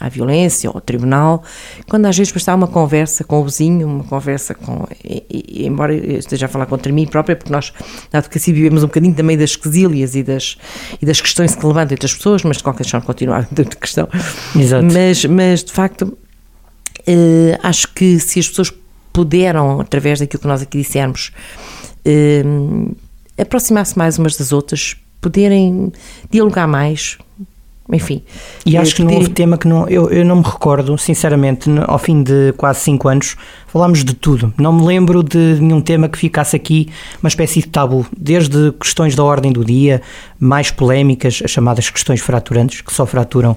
à 0.00 0.08
violência, 0.08 0.70
ao 0.70 0.80
tribunal, 0.80 1.42
quando 1.88 2.06
às 2.06 2.16
vezes 2.16 2.34
está 2.34 2.54
uma 2.54 2.68
conversa 2.68 3.24
com 3.24 3.40
o 3.40 3.44
vizinho, 3.44 3.86
uma 3.86 4.04
conversa 4.04 4.54
com. 4.54 4.86
E, 5.04 5.24
e, 5.28 5.66
embora 5.66 5.94
eu 5.94 6.18
esteja 6.18 6.46
a 6.46 6.48
falar 6.48 6.66
contra 6.66 6.92
mim 6.92 7.06
própria, 7.06 7.34
porque 7.34 7.52
nós 7.52 7.72
na 8.12 8.20
advocacia 8.20 8.54
vivemos 8.54 8.82
um 8.82 8.86
bocadinho 8.86 9.14
também 9.14 9.36
das 9.36 9.56
quesílias 9.56 10.14
e 10.14 10.22
das, 10.22 10.56
e 11.00 11.06
das 11.06 11.20
questões 11.20 11.54
que 11.54 11.66
levantam 11.66 11.94
entre 11.94 12.06
as 12.06 12.14
pessoas, 12.14 12.42
mas 12.44 12.58
de 12.58 12.62
qualquer 12.62 12.86
forma 12.86 13.04
continuar 13.04 13.46
dentro 13.50 13.70
de 13.70 13.76
questão. 13.76 14.08
Exato. 14.54 14.84
Mas, 14.84 15.24
mas 15.24 15.64
de 15.64 15.72
facto, 15.72 16.16
eh, 17.06 17.58
acho 17.62 17.92
que 17.92 18.18
se 18.20 18.38
as 18.38 18.48
pessoas 18.48 18.72
puderam, 19.12 19.80
através 19.80 20.20
daquilo 20.20 20.40
que 20.40 20.46
nós 20.46 20.62
aqui 20.62 20.78
dissemos, 20.78 21.32
eh, 22.04 22.44
aproximar-se 23.36 23.96
mais 23.96 24.18
umas 24.18 24.36
das 24.36 24.52
outras, 24.52 24.96
poderem 25.20 25.92
dialogar 26.30 26.66
mais, 26.66 27.18
enfim. 27.90 28.22
E 28.66 28.76
acho 28.76 28.94
que 28.94 29.02
não 29.02 29.14
houve 29.14 29.30
tema 29.30 29.56
que 29.56 29.66
não. 29.66 29.88
Eu, 29.88 30.10
eu 30.10 30.24
não 30.24 30.36
me 30.36 30.42
recordo, 30.42 30.96
sinceramente, 30.98 31.70
ao 31.86 31.98
fim 31.98 32.22
de 32.22 32.52
quase 32.56 32.80
5 32.80 33.08
anos, 33.08 33.36
falámos 33.66 34.04
de 34.04 34.14
tudo. 34.14 34.52
Não 34.58 34.72
me 34.72 34.84
lembro 34.84 35.22
de 35.22 35.58
nenhum 35.60 35.80
tema 35.80 36.08
que 36.08 36.18
ficasse 36.18 36.54
aqui 36.54 36.88
uma 37.22 37.28
espécie 37.28 37.60
de 37.60 37.68
tabu, 37.68 38.06
desde 38.14 38.72
questões 38.72 39.14
da 39.14 39.24
ordem 39.24 39.52
do 39.52 39.64
dia, 39.64 40.02
mais 40.38 40.70
polémicas, 40.70 41.40
as 41.42 41.50
chamadas 41.50 41.88
questões 41.88 42.20
fraturantes, 42.20 42.82
que 42.82 42.92
só 42.92 43.06
fraturam 43.06 43.56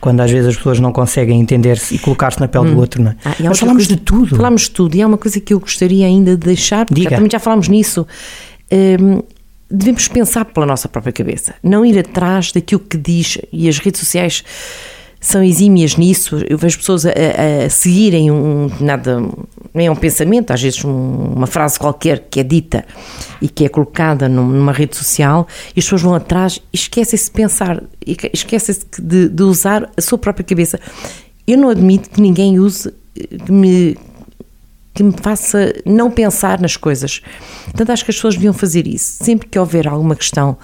quando 0.00 0.20
às 0.20 0.30
vezes 0.30 0.48
as 0.48 0.56
pessoas 0.56 0.78
não 0.78 0.92
conseguem 0.92 1.40
entender-se 1.40 1.96
e 1.96 1.98
colocar-se 1.98 2.40
na 2.40 2.46
pele 2.46 2.68
hum. 2.68 2.74
do 2.74 2.80
outro, 2.80 3.02
não 3.02 3.10
é? 3.10 3.16
Ah, 3.24 3.34
Mas 3.40 3.58
falámos 3.58 3.86
coisa, 3.86 3.96
de 3.96 4.02
tudo. 4.02 4.36
Falámos 4.36 4.62
de 4.62 4.70
tudo, 4.70 4.96
e 4.96 5.02
há 5.02 5.06
uma 5.06 5.18
coisa 5.18 5.40
que 5.40 5.52
eu 5.52 5.58
gostaria 5.58 6.06
ainda 6.06 6.36
de 6.36 6.46
deixar, 6.46 6.86
porque 6.86 7.08
também 7.08 7.30
já 7.30 7.40
falámos 7.40 7.68
nisso. 7.68 8.06
Um, 8.72 9.22
devemos 9.72 10.06
pensar 10.06 10.44
pela 10.44 10.66
nossa 10.66 10.88
própria 10.88 11.12
cabeça, 11.12 11.54
não 11.62 11.84
ir 11.84 11.98
atrás 11.98 12.52
daquilo 12.52 12.80
que 12.80 12.96
diz, 12.96 13.38
e 13.50 13.68
as 13.68 13.78
redes 13.78 14.00
sociais 14.00 14.44
são 15.18 15.42
exímias 15.42 15.96
nisso. 15.96 16.44
Eu 16.48 16.58
vejo 16.58 16.78
pessoas 16.78 17.06
a, 17.06 17.10
a 17.64 17.70
seguirem 17.70 18.30
um 18.30 18.68
nada, 18.80 19.22
nem 19.72 19.86
é 19.86 19.90
um 19.90 19.96
pensamento, 19.96 20.52
às 20.52 20.60
vezes 20.60 20.84
um, 20.84 20.90
uma 20.90 21.46
frase 21.46 21.78
qualquer 21.78 22.26
que 22.28 22.40
é 22.40 22.42
dita 22.42 22.84
e 23.40 23.48
que 23.48 23.64
é 23.64 23.68
colocada 23.68 24.28
numa 24.28 24.72
rede 24.72 24.96
social, 24.96 25.46
e 25.74 25.78
as 25.78 25.84
pessoas 25.84 26.02
vão 26.02 26.14
atrás 26.14 26.60
e 26.72 26.76
esquecem-se 26.76 27.26
de 27.26 27.30
pensar, 27.30 27.82
esquecem-se 28.32 28.84
de, 29.00 29.28
de 29.28 29.42
usar 29.42 29.90
a 29.96 30.00
sua 30.00 30.18
própria 30.18 30.44
cabeça. 30.44 30.78
Eu 31.46 31.56
não 31.56 31.70
admito 31.70 32.10
que 32.10 32.20
ninguém 32.20 32.58
use, 32.58 32.92
que 33.14 33.50
me 33.50 33.96
que 34.94 35.02
me 35.02 35.12
faça 35.12 35.72
não 35.84 36.10
pensar 36.10 36.60
nas 36.60 36.76
coisas. 36.76 37.20
Portanto, 37.64 37.90
acho 37.90 38.04
que 38.04 38.10
as 38.10 38.16
pessoas 38.16 38.34
deviam 38.34 38.52
fazer 38.52 38.86
isso. 38.86 39.24
Sempre 39.24 39.48
que 39.48 39.58
houver 39.58 39.88
alguma 39.88 40.14
questão 40.14 40.56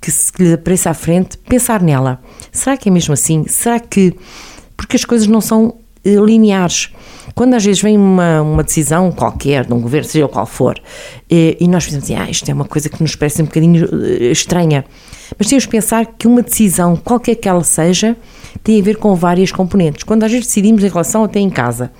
que, 0.00 0.10
se, 0.10 0.32
lhe 0.38 0.52
apareça 0.52 0.90
à 0.90 0.94
frente, 0.94 1.36
pensar 1.38 1.82
nela. 1.82 2.20
Será 2.52 2.76
que 2.76 2.88
é 2.88 2.92
mesmo 2.92 3.12
assim? 3.12 3.44
Será 3.48 3.78
que. 3.80 4.14
Porque 4.76 4.96
as 4.96 5.04
coisas 5.04 5.26
não 5.26 5.40
são 5.40 5.76
eh, 6.04 6.14
lineares. 6.14 6.90
Quando 7.34 7.54
às 7.54 7.64
vezes 7.64 7.82
vem 7.82 7.98
uma, 7.98 8.40
uma 8.40 8.62
decisão 8.62 9.10
qualquer, 9.10 9.66
de 9.66 9.74
um 9.74 9.80
governo, 9.80 10.08
seja 10.08 10.28
qual 10.28 10.46
for, 10.46 10.80
e, 11.30 11.56
e 11.60 11.68
nós 11.68 11.84
pensamos 11.84 12.04
assim, 12.04 12.14
ah, 12.14 12.30
isto 12.30 12.48
é 12.48 12.54
uma 12.54 12.64
coisa 12.64 12.88
que 12.88 13.02
nos 13.02 13.16
parece 13.16 13.42
um 13.42 13.46
bocadinho 13.46 13.84
eh, 13.84 14.30
estranha. 14.30 14.84
Mas 15.36 15.48
temos 15.48 15.66
que 15.66 15.72
pensar 15.72 16.06
que 16.06 16.26
uma 16.26 16.42
decisão, 16.42 16.96
qualquer 16.96 17.34
que 17.34 17.48
ela 17.48 17.64
seja, 17.64 18.16
tem 18.62 18.80
a 18.80 18.82
ver 18.82 18.96
com 18.96 19.14
várias 19.14 19.50
componentes. 19.50 20.04
Quando 20.04 20.22
às 20.22 20.30
vezes 20.30 20.46
decidimos 20.46 20.84
em 20.84 20.88
relação 20.88 21.24
até 21.24 21.40
em 21.40 21.50
casa, 21.50 21.90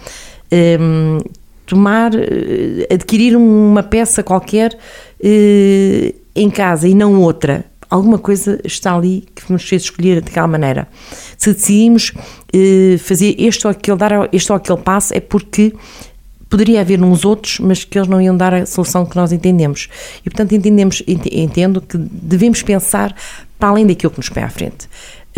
um, 0.81 1.19
tomar, 1.67 2.13
eh, 2.15 2.87
adquirir 2.93 3.37
uma 3.37 3.83
peça 3.83 4.23
qualquer 4.23 4.73
uh, 4.73 6.15
em 6.35 6.49
casa 6.51 6.89
e 6.89 6.95
não 6.95 7.21
outra, 7.21 7.65
alguma 7.91 8.19
coisa 8.19 8.61
está 8.65 8.95
ali 8.95 9.25
que 9.35 9.53
nos 9.53 9.69
fez 9.69 9.83
escolher 9.83 10.21
daquela 10.21 10.47
maneira. 10.47 10.89
Se 11.37 11.53
decidimos 11.53 12.11
uh, 12.11 12.99
fazer 12.99 13.35
este 13.39 13.67
ou 13.67 13.71
aquele, 13.71 13.97
dar 13.97 14.29
este 14.33 14.51
ou 14.51 14.57
aquele 14.57 14.79
passo, 14.79 15.15
é 15.15 15.21
porque 15.21 15.75
poderia 16.49 16.81
haver 16.81 17.03
uns 17.03 17.25
outros, 17.25 17.59
mas 17.59 17.85
que 17.85 17.99
eles 17.99 18.09
não 18.09 18.21
iam 18.21 18.37
dar 18.37 18.55
a 18.55 18.67
solução 18.67 19.05
que 19.05 19.17
nós 19.17 19.33
entendemos. 19.33 19.89
E, 20.25 20.31
portanto, 20.31 20.55
entendemos, 20.55 21.03
entendo 21.07 21.81
que 21.81 21.99
devemos 21.99 22.63
pensar 22.63 23.15
para 23.59 23.71
além 23.71 23.87
daquilo 23.87 24.11
que 24.13 24.19
nos 24.19 24.29
põe 24.29 24.43
à 24.43 24.49
frente. 24.49 24.89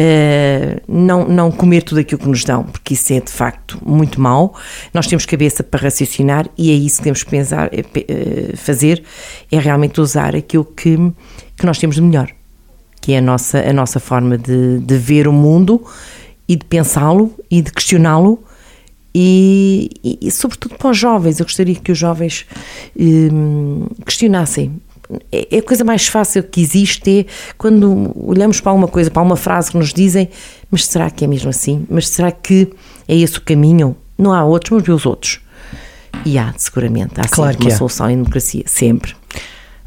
Uh, 0.00 0.80
não, 0.86 1.26
não 1.26 1.50
comer 1.50 1.82
tudo 1.82 1.98
aquilo 1.98 2.20
que 2.20 2.28
nos 2.28 2.44
dão, 2.44 2.62
porque 2.62 2.94
isso 2.94 3.12
é 3.12 3.18
de 3.18 3.32
facto 3.32 3.80
muito 3.84 4.20
mau. 4.20 4.54
Nós 4.94 5.08
temos 5.08 5.26
cabeça 5.26 5.64
para 5.64 5.80
raciocinar 5.80 6.48
e 6.56 6.70
é 6.70 6.74
isso 6.74 6.98
que 6.98 7.02
temos 7.02 7.24
que 7.24 7.30
pensar, 7.30 7.68
uh, 7.68 8.56
fazer, 8.56 9.02
é 9.50 9.58
realmente 9.58 10.00
usar 10.00 10.36
aquilo 10.36 10.64
que, 10.64 10.96
que 11.56 11.66
nós 11.66 11.78
temos 11.78 11.96
de 11.96 12.02
melhor, 12.02 12.30
que 13.00 13.12
é 13.12 13.18
a 13.18 13.20
nossa, 13.20 13.58
a 13.58 13.72
nossa 13.72 13.98
forma 13.98 14.38
de, 14.38 14.78
de 14.78 14.96
ver 14.96 15.26
o 15.26 15.32
mundo 15.32 15.84
e 16.48 16.54
de 16.54 16.64
pensá-lo 16.64 17.34
e 17.50 17.60
de 17.60 17.72
questioná-lo 17.72 18.44
e, 19.14 19.90
e, 20.04 20.18
e, 20.22 20.30
sobretudo 20.30 20.76
para 20.76 20.90
os 20.90 20.96
jovens, 20.96 21.40
eu 21.40 21.46
gostaria 21.46 21.74
que 21.74 21.90
os 21.90 21.98
jovens 21.98 22.46
questionassem. 24.06 24.80
É, 25.32 25.56
é, 25.56 25.58
a 25.58 25.62
coisa 25.62 25.84
mais 25.84 26.06
fácil 26.06 26.42
que 26.42 26.60
existe 26.60 27.20
é 27.20 27.26
quando 27.56 28.12
olhamos 28.16 28.60
para 28.60 28.70
alguma 28.70 28.88
coisa, 28.88 29.10
para 29.10 29.22
uma 29.22 29.36
frase 29.36 29.70
que 29.70 29.78
nos 29.78 29.92
dizem, 29.92 30.28
mas 30.70 30.86
será 30.86 31.10
que 31.10 31.24
é 31.24 31.28
mesmo 31.28 31.50
assim? 31.50 31.86
Mas 31.88 32.08
será 32.08 32.30
que 32.30 32.68
é 33.06 33.16
esse 33.16 33.38
o 33.38 33.42
caminho? 33.42 33.96
Não 34.16 34.32
há 34.32 34.44
outros, 34.44 34.70
vamos 34.70 34.84
ver 34.84 34.92
os 34.92 35.06
outros. 35.06 35.40
E 36.24 36.38
há, 36.38 36.52
seguramente, 36.56 37.20
há 37.20 37.28
claro 37.28 37.52
sempre 37.52 37.68
uma 37.68 37.76
solução 37.76 38.10
em 38.10 38.16
democracia, 38.16 38.64
sempre. 38.66 39.14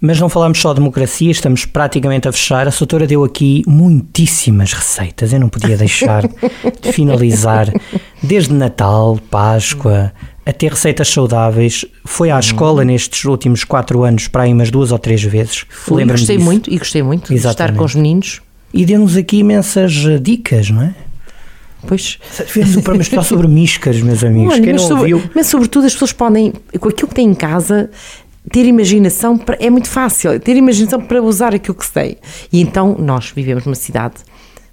Mas 0.03 0.19
não 0.19 0.29
falamos 0.29 0.59
só 0.59 0.73
de 0.73 0.79
democracia, 0.79 1.29
estamos 1.29 1.63
praticamente 1.63 2.27
a 2.27 2.31
fechar. 2.31 2.67
A 2.67 2.71
Soutora 2.71 3.05
deu 3.05 3.23
aqui 3.23 3.61
muitíssimas 3.67 4.73
receitas, 4.73 5.31
eu 5.31 5.39
não 5.39 5.47
podia 5.47 5.77
deixar 5.77 6.27
de 6.27 6.91
finalizar. 6.91 7.67
Desde 8.23 8.51
Natal, 8.51 9.19
Páscoa, 9.29 10.11
até 10.45 10.67
receitas 10.67 11.09
saudáveis. 11.09 11.85
Foi 12.05 12.31
à 12.31 12.39
escola 12.39 12.83
nestes 12.83 13.25
últimos 13.25 13.63
quatro 13.63 14.03
anos 14.03 14.27
para 14.27 14.43
aí 14.43 14.53
umas 14.53 14.71
duas 14.71 14.91
ou 14.91 14.99
três 14.99 15.23
vezes. 15.23 15.65
Fui, 15.69 16.03
gostei 16.05 16.37
disso. 16.37 16.45
muito 16.45 16.73
e 16.73 16.77
gostei 16.77 17.03
muito 17.03 17.33
Exatamente. 17.33 17.41
de 17.41 17.49
estar 17.49 17.73
com 17.77 17.85
os 17.85 17.95
meninos. 17.95 18.41
E 18.73 18.85
deu-nos 18.85 19.17
aqui 19.17 19.39
imensas 19.39 19.93
dicas, 20.21 20.69
não 20.69 20.83
é? 20.83 20.95
Pois. 21.87 22.19
Fez 22.21 22.69
um 22.75 22.81
programa 22.81 23.01
especial 23.01 23.23
sobre 23.23 23.47
miscas, 23.49 24.01
meus 24.01 24.23
amigos. 24.23 24.55
Quem 24.55 24.73
mas, 24.73 24.81
não 24.81 24.87
sobre, 24.87 25.13
ouviu? 25.13 25.31
mas 25.35 25.47
sobretudo 25.47 25.85
as 25.87 25.93
pessoas 25.93 26.13
podem, 26.13 26.53
com 26.79 26.89
aquilo 26.89 27.07
que 27.07 27.15
têm 27.15 27.29
em 27.29 27.33
casa, 27.33 27.89
ter 28.49 28.65
imaginação 28.65 29.37
para, 29.37 29.57
é 29.59 29.69
muito 29.69 29.89
fácil, 29.89 30.39
ter 30.39 30.55
imaginação 30.55 31.01
para 31.01 31.21
usar 31.21 31.53
aquilo 31.53 31.75
que 31.75 31.85
se 31.85 31.91
tem. 31.91 32.17
E 32.51 32.61
então 32.61 32.95
nós 32.99 33.31
vivemos 33.35 33.65
numa 33.65 33.75
cidade, 33.75 34.15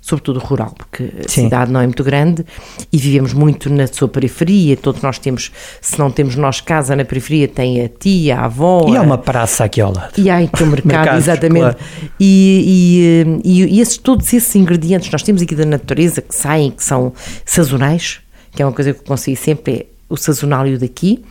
sobretudo 0.08 0.38
rural, 0.38 0.74
porque 0.76 1.04
a 1.24 1.28
Sim. 1.28 1.44
cidade 1.44 1.70
não 1.70 1.80
é 1.80 1.84
muito 1.84 2.02
grande 2.02 2.44
e 2.90 2.96
vivemos 2.96 3.32
muito 3.32 3.68
na 3.68 3.86
sua 3.86 4.08
periferia. 4.08 4.76
Todos 4.76 5.02
nós 5.02 5.18
temos, 5.18 5.52
se 5.80 5.98
não 5.98 6.10
temos 6.10 6.34
nós 6.34 6.60
casa 6.60 6.96
na 6.96 7.04
periferia, 7.04 7.46
tem 7.46 7.84
a 7.84 7.88
tia, 7.88 8.38
a 8.38 8.44
avó. 8.46 8.86
E 8.88 8.96
há 8.96 9.02
uma 9.02 9.18
praça 9.18 9.64
aqui 9.64 9.80
ao 9.80 9.92
lado. 9.92 10.12
E 10.16 10.30
há 10.30 10.38
aqui 10.38 10.62
o 10.62 10.66
mercado, 10.68 10.86
mercado 10.86 11.18
exatamente. 11.18 11.60
Claro. 11.60 11.76
E, 12.18 13.34
e, 13.44 13.60
e, 13.62 13.76
e 13.76 13.80
esses, 13.80 13.98
todos 13.98 14.32
esses 14.32 14.54
ingredientes 14.56 15.10
nós 15.10 15.22
temos 15.22 15.42
aqui 15.42 15.54
da 15.54 15.66
natureza 15.66 16.22
que 16.22 16.34
saem, 16.34 16.70
que 16.70 16.82
são 16.82 17.12
sazonais, 17.44 18.20
que 18.52 18.62
é 18.62 18.66
uma 18.66 18.72
coisa 18.72 18.94
que 18.94 19.00
eu 19.00 19.04
consigo 19.04 19.36
sempre, 19.36 19.72
é 19.74 19.86
o 20.08 20.16
sazonal 20.16 20.66
e 20.66 20.74
o 20.74 20.78
daqui 20.78 21.22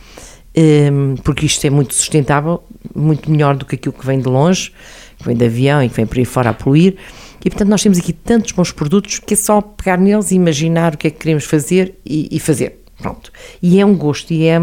Ehm, 0.60 1.14
porque 1.22 1.46
isto 1.46 1.64
é 1.64 1.70
muito 1.70 1.94
sustentável, 1.94 2.62
muito 2.92 3.30
melhor 3.30 3.54
do 3.54 3.64
que 3.64 3.76
aquilo 3.76 3.92
que 3.92 4.04
vem 4.04 4.18
de 4.18 4.28
longe, 4.28 4.72
que 5.16 5.24
vem 5.24 5.36
de 5.36 5.44
avião 5.44 5.80
e 5.82 5.88
que 5.88 5.94
vem 5.94 6.04
por 6.04 6.18
aí 6.18 6.24
fora 6.24 6.50
a 6.50 6.52
poluir. 6.52 6.96
E 7.44 7.50
portanto, 7.50 7.68
nós 7.68 7.82
temos 7.82 7.98
aqui 7.98 8.12
tantos 8.12 8.52
bons 8.52 8.72
produtos 8.72 9.18
que 9.18 9.34
é 9.34 9.36
só 9.36 9.60
pegar 9.60 9.98
neles 9.98 10.30
e 10.30 10.34
imaginar 10.34 10.94
o 10.94 10.98
que 10.98 11.06
é 11.06 11.10
que 11.10 11.18
queremos 11.18 11.44
fazer 11.44 11.94
e, 12.04 12.28
e 12.30 12.40
fazer. 12.40 12.78
Pronto. 13.00 13.32
E 13.62 13.80
é 13.80 13.86
um 13.86 13.94
gosto 13.96 14.32
e 14.32 14.46
é, 14.46 14.58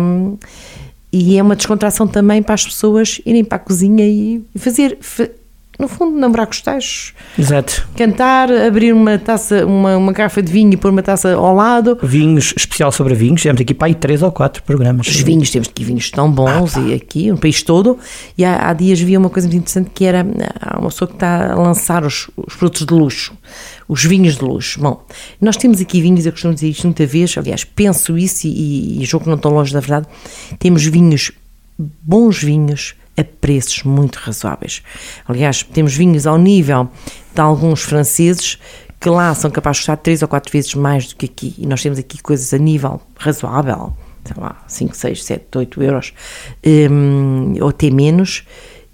e 1.11 1.37
é 1.37 1.41
uma 1.41 1.55
descontração 1.55 2.07
também 2.07 2.43
para 2.43 2.53
as 2.53 2.65
pessoas 2.65 3.21
irem 3.25 3.43
para 3.43 3.55
a 3.55 3.59
cozinha 3.59 4.05
e 4.05 4.43
fazer 4.57 4.97
no 5.77 5.87
fundo, 5.87 6.17
namorar 6.17 6.45
com 6.45 6.53
os 6.53 6.61
tachos. 6.61 7.13
Exato. 7.37 7.87
Cantar, 7.97 8.51
abrir 8.51 8.93
uma 8.93 9.17
taça, 9.17 9.65
uma, 9.65 9.97
uma 9.97 10.11
garrafa 10.11 10.41
de 10.41 10.51
vinho 10.51 10.73
e 10.73 10.77
pôr 10.77 10.91
uma 10.91 11.03
taça 11.03 11.33
ao 11.33 11.53
lado. 11.53 11.97
Vinhos, 12.01 12.53
especial 12.55 12.91
sobre 12.91 13.13
vinhos, 13.13 13.43
temos 13.43 13.61
aqui 13.61 13.73
para 13.73 13.87
aí 13.87 13.95
três 13.95 14.21
ou 14.21 14.31
quatro 14.31 14.63
programas. 14.63 15.07
Os 15.07 15.19
vinhos, 15.19 15.49
temos 15.49 15.67
aqui 15.67 15.83
vinhos 15.83 16.09
tão 16.09 16.31
bons 16.31 16.77
ah, 16.77 16.81
e 16.81 16.93
aqui, 16.93 17.29
no 17.29 17.37
país 17.37 17.61
todo. 17.61 17.99
E 18.37 18.45
há, 18.45 18.69
há, 18.69 18.73
dias 18.73 18.99
vi 18.99 19.17
uma 19.17 19.29
coisa 19.29 19.47
muito 19.47 19.61
interessante 19.61 19.91
que 19.93 20.05
era 20.05 20.25
há 20.61 20.79
uma 20.79 20.89
pessoa 20.89 21.07
que 21.07 21.15
está 21.15 21.51
a 21.51 21.55
lançar 21.55 22.05
os, 22.05 22.29
os 22.37 22.55
produtos 22.55 22.85
de 22.85 22.93
luxo, 22.93 23.33
os 23.87 24.03
vinhos 24.03 24.37
de 24.37 24.43
luxo. 24.45 24.79
Bom, 24.79 25.05
nós 25.41 25.57
temos 25.57 25.81
aqui 25.81 26.01
vinhos, 26.01 26.25
eu 26.25 26.31
costumo 26.31 26.53
dizer 26.53 26.69
isto 26.69 26.87
muita 26.87 27.05
vez, 27.05 27.37
aliás, 27.37 27.63
penso 27.63 28.17
isso 28.17 28.47
e, 28.47 29.01
e 29.01 29.05
jogo 29.05 29.29
não 29.29 29.37
tão 29.37 29.51
longe 29.51 29.73
da 29.73 29.79
verdade. 29.79 30.07
Temos 30.57 30.85
vinhos, 30.85 31.31
bons 31.77 32.41
vinhos 32.41 32.95
a 33.17 33.23
preços 33.23 33.83
muito 33.83 34.17
razoáveis. 34.17 34.81
Aliás, 35.27 35.63
temos 35.63 35.95
vinhos 35.95 36.27
ao 36.27 36.37
nível 36.37 36.89
de 37.33 37.41
alguns 37.41 37.81
franceses 37.81 38.59
que 38.99 39.09
lá 39.09 39.33
são 39.35 39.51
capazes 39.51 39.77
de 39.77 39.81
custar 39.83 39.97
3 39.97 40.21
ou 40.21 40.27
4 40.27 40.51
vezes 40.51 40.73
mais 40.73 41.07
do 41.07 41.15
que 41.15 41.25
aqui. 41.25 41.55
E 41.57 41.67
nós 41.67 41.81
temos 41.81 41.99
aqui 41.99 42.21
coisas 42.21 42.53
a 42.53 42.57
nível 42.57 43.01
razoável, 43.17 43.93
sei 44.23 44.41
lá, 44.41 44.63
5, 44.67 44.95
6, 44.95 45.23
7, 45.23 45.57
8 45.57 45.83
euros, 45.83 46.13
um, 46.65 47.53
ou 47.61 47.69
até 47.69 47.89
menos, 47.89 48.43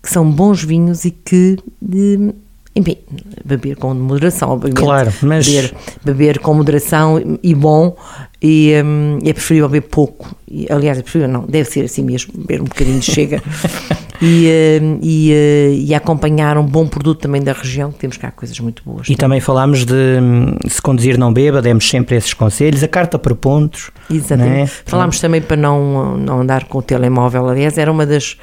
que 0.02 0.10
são 0.10 0.30
bons 0.30 0.64
vinhos 0.64 1.06
e 1.06 1.12
que. 1.12 1.58
Um, 1.82 2.34
enfim, 2.74 2.98
beber 3.44 3.76
com 3.76 3.94
moderação, 3.94 4.50
obviamente. 4.50 4.82
Claro, 4.82 5.14
mas. 5.24 5.48
Beber, 5.48 5.74
beber 6.04 6.40
com 6.40 6.54
moderação 6.54 7.22
e 7.44 7.54
bom, 7.54 7.98
e 8.42 8.74
um, 8.84 9.20
é 9.26 9.34
preferível 9.34 9.68
beber 9.68 9.88
pouco. 9.88 10.34
E, 10.48 10.68
aliás, 10.70 10.98
é 10.98 11.02
preferível, 11.02 11.32
não, 11.32 11.46
deve 11.46 11.70
ser 11.70 11.84
assim 11.84 12.04
mesmo, 12.04 12.34
beber 12.34 12.62
um 12.62 12.66
bocadinho 12.66 13.02
chega. 13.02 13.44
e, 14.22 14.80
hum, 14.82 15.00
e, 15.02 15.34
uh, 15.34 15.74
e, 15.74 15.94
acompanhar 15.94 16.58
um 16.58 16.66
bom 16.66 16.88
produto 16.88 17.20
também 17.20 17.42
da 17.42 17.52
região, 17.52 17.92
que 17.92 18.00
temos 18.00 18.16
cá 18.16 18.32
coisas 18.32 18.58
muito 18.60 18.82
boas. 18.86 19.10
E 19.10 19.18
também 19.18 19.42
falámos 19.42 19.84
de 19.84 19.94
hum, 19.94 20.56
se 20.68 20.82
conduzir 20.82 21.18
não 21.18 21.34
beba, 21.34 21.62
demos 21.62 21.90
sempre 21.90 22.16
esses 22.16 22.34
conselhos, 22.34 22.82
a 22.82 22.88
carta 22.88 23.20
por 23.20 23.36
pontos. 23.36 23.92
Exatamente. 24.10 24.72
É? 24.72 24.84
Falámos 24.86 25.20
também 25.20 25.42
para 25.42 25.58
não, 25.58 26.18
não 26.18 26.40
andar 26.40 26.66
com 26.66 26.78
o 26.78 26.82
telemóvel, 26.82 27.50
aliás, 27.50 27.78
era 27.78 27.92
uma 27.92 28.06
das 28.06 28.38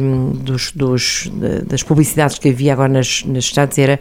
um, 0.00 0.30
dos, 0.32 0.72
dos, 0.72 1.30
das 1.66 1.82
publicidades 1.82 2.38
que 2.38 2.48
havia 2.48 2.72
agora 2.72 2.88
nas, 2.88 3.24
nas 3.24 3.44
estados 3.44 3.78
era 3.78 4.00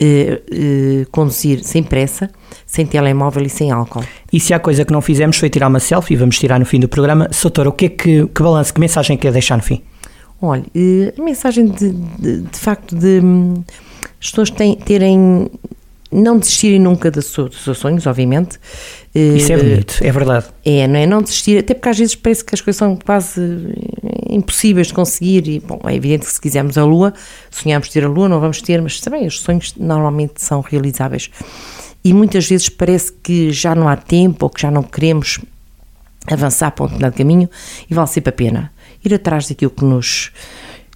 uh, 0.00 1.04
uh, 1.04 1.10
conduzir 1.10 1.62
sem 1.62 1.82
pressa, 1.82 2.30
sem 2.66 2.86
telemóvel 2.86 3.44
e 3.44 3.50
sem 3.50 3.70
álcool. 3.70 4.04
E 4.32 4.40
se 4.40 4.54
há 4.54 4.58
coisa 4.58 4.84
que 4.84 4.92
não 4.92 5.00
fizemos 5.00 5.36
foi 5.36 5.50
tirar 5.50 5.68
uma 5.68 5.80
selfie, 5.80 6.16
vamos 6.16 6.38
tirar 6.38 6.58
no 6.58 6.64
fim 6.64 6.80
do 6.80 6.88
programa. 6.88 7.28
Soutora, 7.32 7.68
o 7.68 7.72
que 7.72 7.86
é 7.86 7.88
que, 7.88 8.26
que 8.26 8.42
balanço, 8.42 8.72
que 8.72 8.80
mensagem 8.80 9.16
quer 9.16 9.32
deixar 9.32 9.56
no 9.56 9.62
fim? 9.62 9.82
Olha, 10.40 10.62
uh, 10.62 11.20
a 11.20 11.22
mensagem 11.22 11.66
de, 11.66 11.90
de, 11.90 12.40
de 12.42 12.58
facto 12.58 12.96
de 12.96 13.20
hum, 13.22 13.62
as 14.20 14.30
pessoas 14.30 14.50
têm, 14.50 14.76
terem 14.76 15.50
não 16.10 16.38
desistirem 16.38 16.78
nunca 16.78 17.10
dos 17.10 17.26
seus 17.26 17.78
sonhos, 17.78 18.06
obviamente. 18.06 18.58
Isso 19.14 19.52
é 19.52 19.56
bonito, 19.56 19.98
é 20.02 20.12
verdade. 20.12 20.46
É, 20.64 20.86
não 20.86 20.96
é? 20.98 21.06
Não 21.06 21.22
desistir, 21.22 21.58
até 21.58 21.74
porque 21.74 21.88
às 21.88 21.98
vezes 21.98 22.14
parece 22.14 22.44
que 22.44 22.54
as 22.54 22.60
coisas 22.60 22.78
são 22.78 22.96
quase 22.96 23.40
impossíveis 24.28 24.88
de 24.88 24.94
conseguir. 24.94 25.46
E, 25.48 25.60
bom, 25.60 25.80
é 25.84 25.94
evidente 25.94 26.26
que 26.26 26.32
se 26.32 26.40
quisermos 26.40 26.76
a 26.76 26.84
Lua, 26.84 27.12
sonhamos 27.50 27.88
ter 27.88 28.04
a 28.04 28.08
Lua, 28.08 28.28
não 28.28 28.40
vamos 28.40 28.60
ter, 28.60 28.80
mas 28.82 29.00
também 29.00 29.26
os 29.26 29.40
sonhos 29.40 29.74
normalmente 29.76 30.42
são 30.42 30.60
realizáveis. 30.60 31.30
E 32.04 32.12
muitas 32.12 32.48
vezes 32.48 32.68
parece 32.68 33.12
que 33.12 33.52
já 33.52 33.74
não 33.74 33.88
há 33.88 33.96
tempo 33.96 34.46
ou 34.46 34.50
que 34.50 34.62
já 34.62 34.70
não 34.70 34.82
queremos 34.82 35.38
avançar 36.26 36.70
para 36.70 36.84
um 36.84 36.88
determinado 36.88 37.16
caminho 37.16 37.50
e 37.88 37.94
vale 37.94 38.08
sempre 38.08 38.30
a 38.30 38.32
pena 38.32 38.72
ir 39.04 39.14
atrás 39.14 39.48
daquilo 39.48 39.70
que 39.70 39.84
nos 39.84 40.30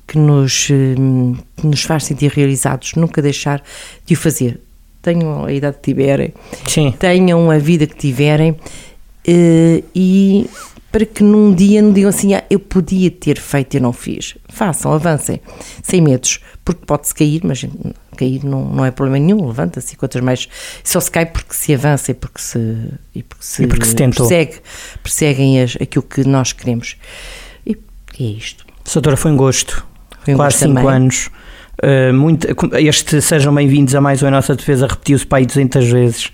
que 0.07 0.18
nos, 0.18 0.68
hum, 0.70 1.35
que 1.57 1.66
nos 1.66 1.83
faz 1.83 2.05
sentir 2.05 2.31
realizados, 2.31 2.92
nunca 2.94 3.22
deixar 3.22 3.62
de 4.05 4.12
o 4.12 4.16
fazer 4.16 4.61
tenham 5.05 5.45
a 5.45 5.53
idade 5.53 5.77
que 5.77 5.83
tiverem, 5.93 6.33
Sim. 6.67 6.93
tenham 6.99 7.51
a 7.51 7.59
vida 7.59 7.87
que 7.87 7.97
tiverem 7.97 8.53
uh, 8.53 9.85
e 9.95 10.49
para 10.90 11.05
que 11.05 11.25
num 11.25 11.53
dia 11.53 11.83
não 11.83 11.93
digam 11.93 12.09
assim, 12.09 12.35
ah, 12.35 12.45
eu 12.49 12.61
podia 12.61 13.11
ter 13.11 13.37
feito 13.40 13.77
e 13.77 13.81
não 13.81 13.93
fiz. 13.93 14.37
Façam, 14.49 14.93
avancem, 14.93 15.40
sem 15.83 16.01
medos, 16.01 16.38
porque 16.64 16.87
pode-se 16.87 17.12
cair, 17.12 17.40
mas 17.43 17.67
cair 18.17 18.45
não, 18.45 18.64
não 18.64 18.85
é 18.85 18.93
problema 18.93 19.19
nenhum, 19.19 19.45
levanta-se 19.45 19.95
e 19.95 19.97
quantas 19.97 20.23
mais. 20.23 20.49
Só 20.85 21.01
se 21.01 21.11
cai 21.11 21.27
porque 21.27 21.53
se 21.53 21.75
avança 21.75 22.12
e 22.12 22.14
porque 22.14 22.40
se, 22.40 22.59
e 23.12 23.25
porque 23.25 23.45
se, 23.45 23.64
e 23.64 23.67
porque 23.67 23.85
se 23.87 23.97
tentou. 23.97 24.29
persegue, 24.29 24.61
perseguem 25.03 25.62
as, 25.62 25.77
aquilo 25.81 26.05
que 26.05 26.23
nós 26.23 26.53
queremos. 26.53 26.97
E 27.67 27.77
é 28.21 28.23
isto. 28.23 28.64
Doutora, 28.93 29.17
foi 29.17 29.33
um 29.33 29.37
gosto. 29.37 29.85
Foi 30.25 30.35
um 30.35 30.37
Quase 30.37 30.55
gosto 30.59 30.69
5 30.69 30.75
também. 30.75 30.95
anos. 30.95 31.31
Uh, 31.83 32.15
muito, 32.15 32.47
este 32.79 33.21
Sejam 33.21 33.55
Bem-vindos 33.55 33.95
a 33.95 34.01
mais 34.01 34.23
um 34.23 34.27
A 34.29 34.31
Nossa 34.31 34.55
Defesa, 34.55 34.87
repetiu-se 34.87 35.27
para 35.27 35.39
aí 35.39 35.47
200 35.47 35.87
vezes. 35.89 36.31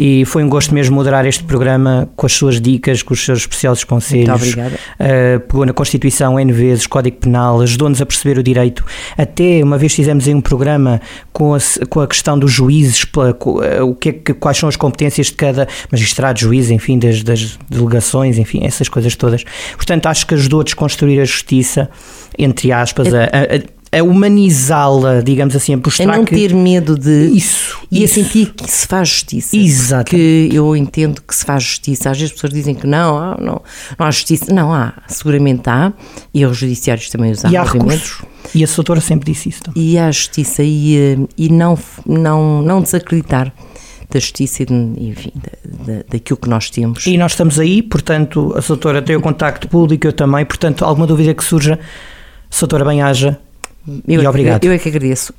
E 0.00 0.24
foi 0.26 0.44
um 0.44 0.48
gosto 0.48 0.72
mesmo 0.72 0.94
moderar 0.94 1.26
este 1.26 1.42
programa 1.42 2.08
com 2.14 2.24
as 2.24 2.32
suas 2.32 2.60
dicas, 2.60 3.02
com 3.02 3.12
os 3.14 3.24
seus 3.24 3.48
preciosos 3.48 3.82
conselhos. 3.82 4.28
Muito 4.28 4.36
obrigada. 4.44 4.76
Uh, 4.94 5.40
pegou 5.40 5.66
na 5.66 5.72
Constituição 5.72 6.38
N 6.38 6.52
vezes, 6.52 6.86
Código 6.86 7.16
Penal, 7.16 7.60
ajudou-nos 7.62 8.00
a 8.00 8.06
perceber 8.06 8.38
o 8.38 8.42
direito. 8.44 8.84
Até 9.16 9.60
uma 9.60 9.76
vez 9.76 9.92
fizemos 9.92 10.28
aí 10.28 10.34
um 10.36 10.40
programa 10.40 11.00
com 11.32 11.52
a, 11.52 11.58
com 11.88 12.00
a 12.00 12.06
questão 12.06 12.38
dos 12.38 12.52
juízes, 12.52 13.04
pela- 13.04 13.34
co- 13.34 13.60
uh, 13.60 13.84
o 13.90 13.94
que 13.96 14.10
é 14.10 14.12
que, 14.12 14.34
quais 14.34 14.56
são 14.56 14.68
as 14.68 14.76
competências 14.76 15.26
de 15.26 15.32
cada 15.32 15.66
magistrado, 15.90 16.38
juiz, 16.38 16.70
enfim, 16.70 16.96
das, 16.96 17.24
das 17.24 17.58
delegações, 17.68 18.38
enfim, 18.38 18.60
essas 18.62 18.88
coisas 18.88 19.16
todas. 19.16 19.42
Portanto, 19.74 20.06
acho 20.06 20.24
que 20.28 20.34
ajudou 20.34 20.60
a 20.60 20.64
desconstruir 20.64 21.20
a 21.20 21.24
justiça, 21.24 21.90
entre 22.38 22.70
aspas, 22.70 23.12
a, 23.12 23.24
a- 23.24 23.24
a- 23.24 23.77
a 23.90 24.02
humanizá-la, 24.02 25.20
digamos 25.22 25.54
assim, 25.56 25.72
a 25.72 25.76
A 25.76 25.80
mostrar 25.82 26.06
não 26.16 26.24
que. 26.24 26.34
ter 26.34 26.54
medo 26.54 26.98
de. 26.98 27.30
Isso, 27.34 27.78
E 27.90 28.02
a 28.02 28.04
isso. 28.04 28.14
sentir 28.14 28.52
que 28.52 28.70
se 28.70 28.86
faz 28.86 29.08
justiça. 29.08 29.56
Exato. 29.56 30.10
Que 30.10 30.48
eu 30.52 30.74
entendo 30.76 31.22
que 31.22 31.34
se 31.34 31.44
faz 31.44 31.62
justiça. 31.62 32.10
Às 32.10 32.18
vezes 32.18 32.32
as 32.32 32.36
pessoas 32.36 32.52
dizem 32.52 32.74
que 32.74 32.86
não, 32.86 33.16
ah, 33.16 33.36
não, 33.40 33.62
não 33.98 34.06
há 34.06 34.10
justiça. 34.10 34.52
Não 34.52 34.72
há, 34.72 34.92
seguramente 35.08 35.62
há. 35.68 35.92
E 36.34 36.44
os 36.44 36.56
judiciários 36.56 37.08
também 37.08 37.32
há, 37.44 37.50
E 37.50 37.56
há 37.56 37.62
obviamente. 37.62 37.92
recursos. 37.92 38.22
E 38.54 38.64
a 38.64 38.66
doutora 38.66 39.00
sempre 39.00 39.32
disse 39.32 39.48
isso 39.50 39.62
também. 39.62 39.82
E 39.82 39.98
há 39.98 40.10
justiça 40.10 40.62
e, 40.62 40.96
eh, 40.96 41.18
e 41.36 41.48
não, 41.50 41.78
não, 42.06 42.62
não 42.62 42.80
desacreditar 42.80 43.52
da 44.10 44.18
justiça 44.18 44.62
e, 44.62 44.66
de, 44.66 44.74
enfim, 44.74 45.32
da, 45.34 45.92
da, 45.92 46.02
daquilo 46.12 46.38
que 46.38 46.48
nós 46.48 46.70
temos. 46.70 47.06
E 47.06 47.18
nós 47.18 47.32
estamos 47.32 47.58
aí, 47.60 47.82
portanto, 47.82 48.54
a 48.56 48.60
doutora 48.60 49.02
tem 49.02 49.16
o 49.16 49.20
contacto 49.20 49.68
público, 49.68 50.06
eu 50.06 50.12
também, 50.14 50.46
portanto, 50.46 50.82
alguma 50.82 51.06
dúvida 51.06 51.34
que 51.34 51.44
surja, 51.44 51.78
doutora 52.58 52.86
bem-haja. 52.86 53.38
Eu, 54.06 54.22
e 54.22 54.24
é- 54.24 54.28
obrigado. 54.28 54.64
Eu 54.64 54.72
é 54.72 54.78
que 54.78 54.88
agradeço 54.88 55.32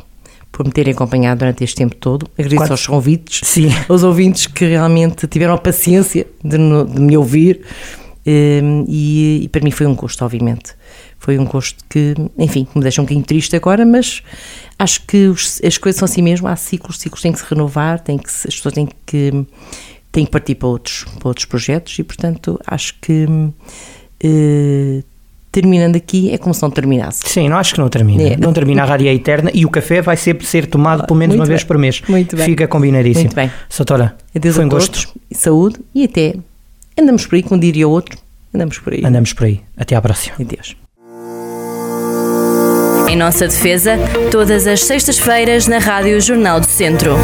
por 0.52 0.66
me 0.66 0.72
terem 0.72 0.94
acompanhado 0.94 1.40
durante 1.40 1.64
este 1.64 1.76
tempo 1.76 1.96
todo. 1.96 2.28
Agradeço 2.34 2.58
Quatro- 2.58 2.74
aos 2.74 2.88
convites. 2.88 3.42
Sim. 3.48 3.70
aos 3.88 4.04
ouvintes 4.04 4.48
que 4.48 4.66
realmente 4.66 5.28
tiveram 5.28 5.54
a 5.54 5.58
paciência 5.58 6.26
de, 6.44 6.58
de 6.58 7.00
me 7.02 7.16
ouvir 7.16 7.62
hum, 8.26 8.86
e, 8.88 9.42
e 9.44 9.48
para 9.50 9.62
mim 9.64 9.72
foi 9.72 9.86
um 9.86 9.96
gosto, 9.96 10.24
obviamente. 10.26 10.74
Foi 11.20 11.38
um 11.38 11.46
gosto 11.46 11.84
que, 11.90 12.16
enfim, 12.38 12.66
me 12.74 12.82
deixa 12.82 13.02
um 13.02 13.04
bocadinho 13.06 13.26
triste 13.26 13.56
agora, 13.56 13.86
mas 13.86 14.24
acho 14.80 15.02
que 15.06 15.28
os- 15.28 15.62
as 15.64 15.78
coisas 15.78 16.00
são 16.00 16.06
assim 16.06 16.22
mesmo, 16.22 16.48
há 16.48 16.56
ciclos, 16.56 16.98
ciclos 16.98 17.22
têm 17.22 17.32
que 17.34 17.40
se 17.40 17.46
renovar, 17.48 18.00
têm 18.00 18.18
que 18.18 18.32
se- 18.32 18.48
as 18.48 18.56
pessoas 18.56 18.74
têm 18.74 18.88
que, 19.06 19.46
têm 20.12 20.26
que 20.26 20.32
partir 20.32 20.56
para 20.56 20.68
outros, 20.70 21.06
para 21.20 21.28
outros 21.28 21.46
projetos 21.46 22.00
e, 22.00 22.04
portanto, 22.04 22.60
acho 22.66 22.96
que 23.02 23.28
eh, 24.24 25.04
terminando 25.52 25.96
aqui 25.96 26.32
é 26.32 26.38
como 26.38 26.54
se 26.54 26.62
não 26.62 26.70
terminasse. 26.70 27.22
Sim, 27.26 27.50
não 27.50 27.58
acho 27.58 27.74
que 27.74 27.80
não 27.80 27.90
termina. 27.90 28.24
É. 28.24 28.38
Não 28.38 28.54
termina 28.54 28.84
a 28.84 28.86
rádio 28.86 29.08
é 29.08 29.14
eterna 29.14 29.52
e 29.54 29.66
o 29.66 29.70
café 29.70 30.02
vai 30.02 30.16
sempre 30.18 30.46
ser 30.46 30.66
tomado 30.68 31.06
pelo 31.06 31.18
menos 31.18 31.36
Muito 31.36 31.42
uma 31.42 31.48
vez 31.48 31.62
bem. 31.62 31.68
por 31.68 31.78
mês. 31.78 32.02
Muito 32.08 32.36
bem. 32.36 32.46
Fica 32.46 32.68
combinadíssimo. 32.68 33.26
Muito 33.26 33.36
bem. 33.36 33.52
Doutora, 33.76 34.16
Adeus 34.36 34.56
foi 34.56 34.66
um 34.66 34.70
gosto. 34.70 35.10
saúde 35.32 35.78
e 35.94 36.04
até 36.06 36.36
andamos 36.98 37.26
por 37.26 37.36
aí, 37.36 37.44
com 37.44 37.58
dia 37.58 37.74
e 37.76 37.86
outro, 37.86 38.18
andamos 38.54 38.78
por 38.78 38.94
aí. 38.94 39.04
Andamos 39.06 39.34
por 39.34 39.46
aí. 39.46 39.62
Até 39.78 39.96
à 39.96 40.02
próxima. 40.02 40.36
Adeus. 40.40 40.76
Em 43.10 43.16
nossa 43.16 43.48
defesa, 43.48 43.98
todas 44.30 44.68
as 44.68 44.84
sextas-feiras 44.84 45.68
na 45.68 45.80
Rádio 45.80 46.22
Jornal 46.22 46.60
do 46.60 46.68
Centro. 46.68 47.16